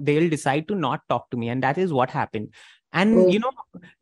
they 0.00 0.18
will 0.18 0.30
decide 0.30 0.66
to 0.66 0.74
not 0.74 1.00
talk 1.08 1.26
to 1.30 1.38
me 1.38 1.48
and 1.48 1.64
that 1.64 1.78
is 1.78 1.90
what 1.90 2.10
happened 2.10 2.48
and 2.94 3.18
oh. 3.18 3.28
you 3.28 3.40
know 3.40 3.50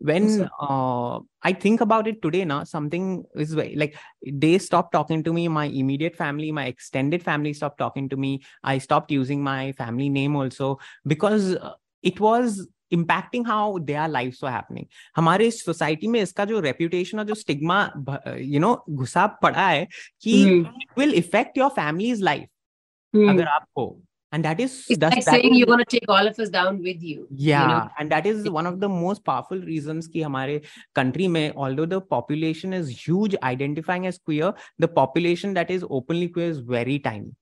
when 0.09 0.25
uh, 0.61 1.19
i 1.43 1.53
think 1.53 1.81
about 1.85 2.07
it 2.11 2.21
today 2.25 2.45
now 2.45 2.63
something 2.63 3.07
is 3.35 3.55
like 3.83 3.97
they 4.45 4.59
stopped 4.59 4.93
talking 4.93 5.23
to 5.29 5.33
me 5.33 5.49
my 5.49 5.65
immediate 5.83 6.15
family 6.15 6.53
my 6.53 6.67
extended 6.67 7.25
family 7.29 7.55
stopped 7.55 7.79
talking 7.79 8.09
to 8.09 8.19
me 8.25 8.33
i 8.63 8.77
stopped 8.79 9.11
using 9.11 9.43
my 9.43 9.73
family 9.73 10.11
name 10.19 10.37
also 10.37 10.79
because 11.15 11.57
it 12.03 12.21
was 12.21 12.69
impacting 12.92 13.48
how 13.48 13.78
they 13.90 13.94
are 13.94 14.10
life 14.10 14.34
so 14.34 14.48
happening 14.48 14.86
हमारे 15.18 15.50
society 15.52 16.08
में 16.08 16.20
इसका 16.22 16.46
जो 16.46 16.60
reputation 16.70 17.20
और 17.20 17.26
जो 17.26 17.36
stigma 17.44 17.84
you 18.40 18.60
know 18.60 18.74
घुसा 18.90 19.26
पड़ा 19.44 19.68
है 19.68 19.88
कि 20.22 20.42
it 20.58 21.00
will 21.00 21.14
effect 21.14 21.58
your 21.58 21.70
families 21.80 22.24
life 22.24 22.50
अगर 23.30 23.48
आप 23.48 23.66
हो 23.78 23.88
and 24.34 24.44
that 24.44 24.60
is 24.60 24.86
it's 24.90 25.00
that's, 25.00 25.16
like 25.16 25.26
that 25.26 25.32
saying 25.32 25.54
is, 25.54 25.58
you're 25.58 25.68
going 25.68 25.80
to 25.80 25.86
take 25.86 26.10
all 26.10 26.28
of 26.28 26.40
us 26.40 26.50
down 26.50 26.80
with 26.82 27.02
you 27.02 27.28
yeah 27.30 27.62
you 27.62 27.68
know? 27.68 27.90
and 28.00 28.12
that 28.12 28.26
is 28.26 28.50
one 28.50 28.68
of 28.68 28.80
the 28.80 28.90
most 28.90 29.24
powerful 29.24 29.62
reasons 29.62 30.08
कि 30.08 30.22
हमारे 30.22 30.62
country 31.00 31.28
में 31.36 31.54
although 31.56 31.86
the 31.86 32.02
population 32.16 32.74
is 32.74 32.90
huge 33.04 33.36
identifying 33.52 34.08
as 34.08 34.20
queer 34.20 34.54
the 34.80 34.88
population 35.00 35.54
that 35.54 35.72
is 35.72 35.86
openly 36.00 36.28
queer 36.28 36.50
is 36.56 36.60
very 36.76 37.00
tiny 37.10 37.36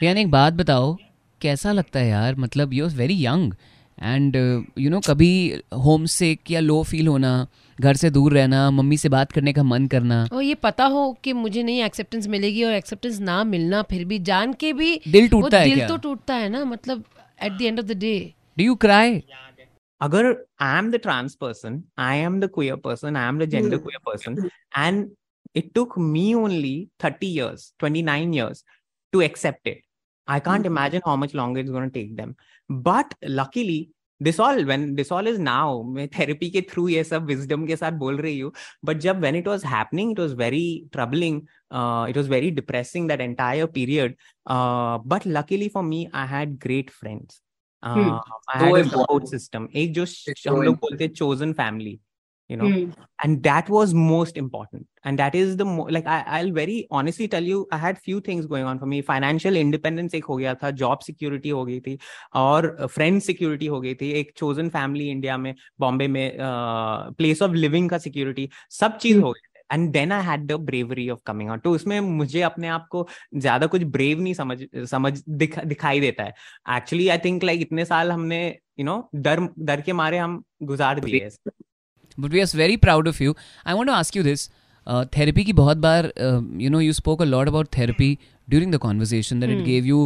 Riyan 0.00 0.18
एक 0.18 0.30
बात 0.30 0.52
बताओ 0.52 0.96
कैसा 1.40 1.72
लगता 1.72 2.00
है 2.00 2.08
यार 2.08 2.36
मतलब 2.38 2.72
you 2.72 2.84
are 2.84 2.94
very 2.96 3.14
young 3.24 3.52
and 4.02 4.36
you 4.78 4.90
know 4.90 5.00
कभी 5.00 5.30
होम 5.84 6.04
सिक 6.06 6.50
या 6.50 6.60
लो 6.60 6.82
फील 6.82 7.08
होना 7.08 7.46
घर 7.80 7.94
से 7.94 8.10
दूर 8.10 8.32
रहना 8.32 8.70
मम्मी 8.70 8.96
से 8.96 9.08
बात 9.08 9.32
करने 9.32 9.52
का 9.52 9.62
मन 9.62 9.86
करना। 9.86 10.28
और 10.32 10.42
ये 10.42 10.54
पता 10.54 10.84
हो 10.84 11.12
कि 11.24 11.32
मुझे 11.32 11.62
नहीं 11.62 11.82
एक्सेप्टेंस 11.82 12.26
मिलेगी 12.26 12.64
और 12.64 12.72
एक्सेप्टेंस 12.72 13.20
ना 13.20 13.44
मिलना 13.44 13.82
फिर 13.82 14.04
भी 14.04 14.18
जान 14.18 14.52
के 14.52 14.72
भी 14.72 15.00
दिल 15.08 15.28
टूटता 15.28 15.58
है 15.58 15.74
दिल 15.74 15.88
तो 15.88 15.96
टूटता 15.96 16.34
है 16.34 16.48
ना 16.48 16.64
मतलब 16.64 17.04
at 17.42 17.52
the 17.52 17.62
end 17.62 17.80
of 17.80 17.86
the 17.86 17.92
day 17.92 18.34
do 18.58 18.64
you 18.64 18.74
cry 18.74 19.22
अगर 20.00 20.46
I 20.60 20.78
am 20.78 20.90
the 20.90 20.96
trans 20.96 21.34
person 21.34 21.82
I 21.98 22.18
am 22.18 22.40
the 22.40 22.50
queer 22.54 22.76
person 22.76 23.16
I 23.16 23.28
am 23.28 23.38
the 23.38 23.44
gender 23.44 23.76
queer 23.76 23.98
person 24.06 24.48
and 24.78 25.10
it 25.56 25.72
took 25.74 25.98
me 25.98 26.34
only 26.34 26.88
thirty 27.04 27.34
years 27.38 27.72
29 27.82 28.32
years 28.32 28.64
to 29.12 29.22
accept 29.22 29.66
it. 29.66 29.78
I 30.28 30.40
can't 30.40 30.64
Mhm. 30.64 30.66
imagine 30.66 31.02
how 31.06 31.16
much 31.16 31.34
longer 31.34 31.60
it's 31.60 31.70
going 31.70 31.90
to 31.90 31.94
take 32.00 32.16
them. 32.16 32.36
But 32.68 33.14
luckily, 33.22 33.90
this 34.20 34.38
all 34.40 34.64
when 34.64 34.94
this 34.96 35.10
all 35.12 35.26
is 35.30 35.38
now 35.38 35.82
मैं 35.96 36.08
therapy 36.14 36.50
के 36.50 36.60
through 36.70 36.88
ये 36.90 37.02
सब 37.04 37.26
wisdom 37.30 37.66
के 37.66 37.76
साथ 37.76 37.92
बोल 37.98 38.16
रही 38.20 38.38
हूँ 38.38 38.52
but 38.84 38.98
जब 39.04 39.20
when 39.24 39.36
it 39.40 39.46
was 39.50 39.62
happening 39.62 40.10
it 40.10 40.18
was 40.18 40.32
very 40.40 40.62
troubling 40.96 41.36
uh, 41.70 42.06
it 42.10 42.16
was 42.16 42.26
very 42.32 42.50
depressing 42.50 43.06
that 43.06 43.20
entire 43.20 43.68
period 43.68 44.16
uh, 44.46 44.98
but 45.12 45.26
luckily 45.26 45.68
for 45.68 45.82
me 45.82 46.00
I 46.12 46.26
had 46.26 46.58
great 46.66 46.90
friends 46.90 47.40
uh, 47.82 47.90
Hmm. 47.94 48.18
I 48.48 48.58
So 48.58 48.66
had 48.66 48.76
a 48.76 48.84
important. 48.84 48.90
support 48.90 49.28
system 49.28 49.68
एक 49.74 49.92
जो 49.94 50.06
It's 50.26 50.46
हम 50.48 50.56
so 50.56 50.62
लोग 50.62 50.74
बोलते 50.84 51.04
हैं 51.04 51.12
chosen 51.14 51.54
family 51.62 51.98
you 52.50 52.56
know 52.58 52.68
Hmm. 52.68 52.90
and 53.24 53.42
that 53.44 53.66
was 53.72 53.90
most 53.94 54.36
important 54.40 54.84
and 55.08 55.20
that 55.22 55.34
is 55.40 55.50
the 55.56 55.64
mo- 55.70 55.86
like 55.96 56.06
I, 56.06 56.18
i'll 56.36 56.52
very 56.58 56.76
honestly 56.98 57.26
tell 57.34 57.48
you 57.50 57.58
i 57.72 57.78
had 57.82 57.98
few 58.06 58.20
things 58.28 58.46
going 58.52 58.68
on 58.70 58.78
for 58.82 58.88
me 58.92 59.00
financial 59.08 59.58
independence 59.62 60.14
एक 60.14 60.24
हो 60.32 60.36
गया 60.36 60.54
था 60.62 60.70
job 60.82 61.04
security 61.08 61.52
हो 61.52 61.64
गई 61.64 61.80
थी 61.88 61.98
और 62.42 62.68
friend 62.94 63.24
security 63.26 63.68
हो 63.70 63.80
गई 63.80 63.94
थी 64.02 64.10
एक 64.20 64.32
chosen 64.42 64.70
family 64.76 65.08
इंडिया 65.16 65.36
में 65.38 65.54
बॉम्बे 65.80 66.08
में 66.16 66.24
place 67.20 67.42
of 67.48 67.58
living 67.66 67.90
का 67.90 67.98
security 68.08 68.48
सब 68.80 68.96
चीज़ 68.98 69.16
Hmm. 69.16 69.24
हो 69.24 69.32
गई 69.32 69.46
and 69.72 69.90
then 69.92 70.12
I 70.12 70.24
had 70.24 70.46
the 70.46 70.52
bravery 70.68 71.08
of 71.10 71.18
coming 71.26 71.50
out 71.50 71.62
तो 71.62 71.70
उसमें 71.74 71.98
मुझे 72.00 72.42
अपने 72.42 72.68
आप 72.68 72.86
को 72.90 73.06
ज़्यादा 73.36 73.66
कुछ 73.74 73.82
ब्रेव 73.96 74.20
नहीं 74.20 74.34
समझ 74.34 74.58
समझ 74.90 75.12
दिखा, 75.28 75.62
दिखाई 75.62 76.00
देता 76.00 76.24
है 76.24 76.34
एक्चुअली 76.76 77.08
आई 77.08 77.18
थिंक 77.24 77.44
लाइक 77.44 77.60
इतने 77.60 77.84
साल 77.84 78.12
हमने 78.12 78.40
यू 78.80 78.84
नो 78.84 78.98
डर 79.14 79.48
डर 79.58 79.80
के 79.80 79.92
मारे 80.02 80.18
हम 80.18 80.42
गुजार 80.72 81.00
दिए 81.00 81.28
But 82.18 82.32
we 82.36 82.40
are 82.42 82.48
very 82.60 82.76
proud 82.86 83.08
of 83.12 83.20
you. 83.24 83.34
I 83.64 83.74
want 83.80 83.90
to 83.90 83.96
ask 83.98 84.16
you 84.18 84.22
this. 84.28 84.48
Uh, 84.86 85.04
therapy 85.16 85.44
की 85.44 85.52
बहुत 85.52 85.76
बार, 85.76 86.06
uh, 86.26 86.40
you 86.64 86.70
know, 86.74 86.78
you 86.84 86.92
spoke 86.98 87.20
a 87.20 87.28
lot 87.30 87.48
about 87.52 87.70
therapy 87.76 88.08
during 88.54 88.70
the 88.74 88.80
conversation 88.84 89.42
that 89.44 89.50
it 89.56 89.64
gave 89.66 89.88
you 89.90 89.98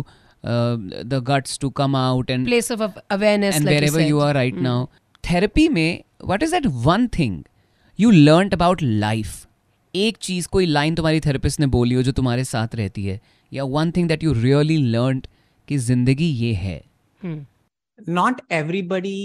uh, 0.44 0.76
the 1.12 1.20
guts 1.28 1.56
to 1.64 1.70
come 1.80 1.94
out 2.00 2.32
and 2.36 2.48
place 2.48 2.70
of 2.76 2.82
av- 2.88 2.98
awareness 3.16 3.56
and 3.60 3.64
like 3.70 3.76
wherever 3.78 4.00
you, 4.00 4.08
you 4.08 4.20
said. 4.20 4.26
are 4.28 4.34
right 4.40 4.58
Mm. 4.58 4.66
now. 4.68 4.80
Therapy 5.28 5.68
में 5.76 6.02
what 6.32 6.42
is 6.48 6.54
that 6.56 6.66
one 6.88 7.06
thing 7.18 7.36
you 8.04 8.10
learnt 8.30 8.58
about 8.58 8.82
life? 9.06 9.38
एक 9.94 10.16
चीज़ 10.26 10.46
कोई 10.52 10.66
line 10.66 10.94
तुम्हारी 10.94 11.20
therapist 11.20 11.60
ने 11.60 11.66
बोली 11.76 11.94
हो 11.94 12.02
जो 12.02 12.12
तुम्हारे 12.18 12.44
साथ 12.50 12.74
रहती 12.74 13.04
है 13.06 13.18
या 13.52 13.64
one 13.78 13.90
thing 13.96 14.08
that 14.08 14.22
you 14.24 14.32
really 14.32 14.76
learned 14.92 15.26
कि 15.68 15.76
ज़िंदगी 15.88 16.28
ये 16.44 16.52
है 16.66 16.80
Hmm. 17.24 17.40
not 18.18 18.40
everybody 18.58 19.18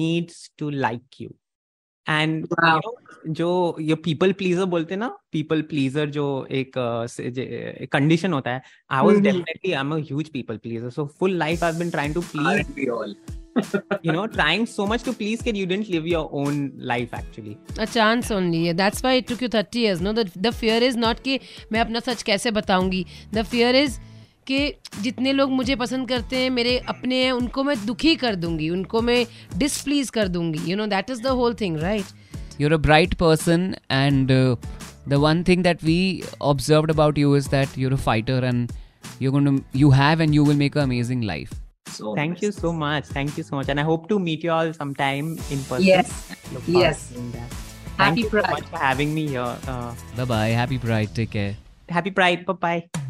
needs 0.00 0.36
to 0.62 0.70
like 0.84 1.20
know, 2.08 2.80
जो 3.28 3.76
ये 3.80 3.96
people 4.08 4.32
pleaser 4.32 4.66
बोलते 4.66 4.96
ना 4.96 5.18
people 5.36 5.62
pleaser 5.62 6.06
जो 6.06 6.46
एक 6.50 6.72
कंडीशन 7.92 8.32
होता 8.32 8.50
है 8.50 8.62
I 8.92 9.02
was 9.02 9.16
Mhm. 9.16 9.24
definitely 9.24 9.74
I'm 9.74 9.92
a 9.92 10.00
huge 10.12 10.32
people 10.32 10.58
pleaser 10.58 10.90
so 10.90 11.06
full 11.06 11.36
life 11.44 11.62
I've 11.62 11.78
been 11.78 11.90
trying 11.90 12.14
to 12.14 12.22
please 12.22 12.46
Aren't 12.46 13.16
you 14.02 14.12
know 14.12 14.26
trying 14.26 14.66
so 14.66 14.86
much 14.86 15.02
to 15.02 15.12
please 15.12 15.40
that 15.42 15.56
you 15.56 15.66
didn't 15.66 15.88
live 15.90 16.06
your 16.06 16.28
own 16.32 16.72
life 16.76 17.12
actually 17.12 17.58
a 17.78 17.86
chance 17.86 18.30
only 18.30 18.66
yeah. 18.66 18.72
that's 18.72 19.02
why 19.02 19.14
it 19.14 19.26
took 19.26 19.42
you 19.42 19.48
30 19.48 19.78
years 19.80 20.00
no 20.00 20.12
the, 20.12 20.24
the 20.36 20.52
fear 20.52 20.78
is 20.82 20.96
not 20.96 21.20
कि 21.20 21.40
मैं 21.72 21.80
अपना 21.80 22.00
सच 22.00 22.22
कैसे 22.22 22.50
बताऊँगी 22.50 23.04
the 23.32 23.44
fear 23.44 23.74
is 23.74 23.98
कि 24.46 24.72
जितने 25.02 25.32
लोग 25.32 25.50
मुझे 25.50 25.76
पसंद 25.76 26.08
करते 26.08 26.36
हैं 26.36 26.50
मेरे 26.50 26.76
अपने 26.88 27.22
हैं 27.24 27.32
उनको 27.32 27.64
मैं 27.64 27.76
दुखी 27.86 28.14
कर 28.24 28.34
दूँगी 28.44 28.68
उनको 28.70 29.00
मैं 29.08 29.24
डिसप्लीज 29.58 30.10
कर 30.16 30.28
दूँगी 30.36 30.70
you 30.70 30.76
know 30.76 30.86
that 30.94 31.10
is 31.10 31.22
the 31.22 31.36
whole 31.42 31.54
thing 31.60 31.78
right 31.80 32.18
you're 32.60 32.76
a 32.76 32.78
bright 32.84 33.12
person 33.20 33.62
and 33.98 34.30
uh, 34.30 34.54
the 35.12 35.18
one 35.20 35.38
thing 35.50 35.62
that 35.66 35.82
we 35.90 35.94
observed 36.48 36.90
about 36.94 37.20
you 37.22 37.30
is 37.38 37.46
that 37.54 37.76
you're 37.82 37.94
a 37.98 38.00
fighter 38.06 38.36
and 38.48 38.74
you're 39.18 39.32
going 39.36 39.46
to 39.50 39.54
you 39.82 39.90
have 40.00 40.20
and 40.24 40.38
you 40.38 40.44
will 40.48 40.60
make 40.62 40.76
an 40.80 40.82
amazing 40.90 41.22
life 41.32 41.54
So 41.86 42.12
thank 42.18 42.34
nice. 42.34 42.42
you 42.46 42.50
so 42.56 42.72
much 42.82 43.08
thank 43.14 43.38
you 43.40 43.44
so 43.48 43.56
much 43.60 43.70
and 43.74 43.84
I 43.84 43.86
hope 43.90 44.08
to 44.12 44.18
meet 44.28 44.44
you 44.48 44.52
all 44.58 44.72
sometime 44.82 45.32
in 45.56 45.64
person 45.70 45.86
Yes. 45.86 46.12
Yes. 46.78 47.06
Happy 47.16 47.98
thank 47.98 48.18
you 48.24 48.30
so 48.30 48.46
much 48.56 48.66
for 48.74 48.84
having 48.86 49.14
me 49.20 49.26
here 49.34 49.50
uh, 49.74 49.92
bye 50.16 50.32
bye 50.36 50.48
happy 50.62 50.78
pride 50.88 51.14
take 51.20 51.30
care 51.38 51.54
happy 51.88 52.18
pride 52.22 52.50
bye 52.52 52.60
bye 52.66 53.09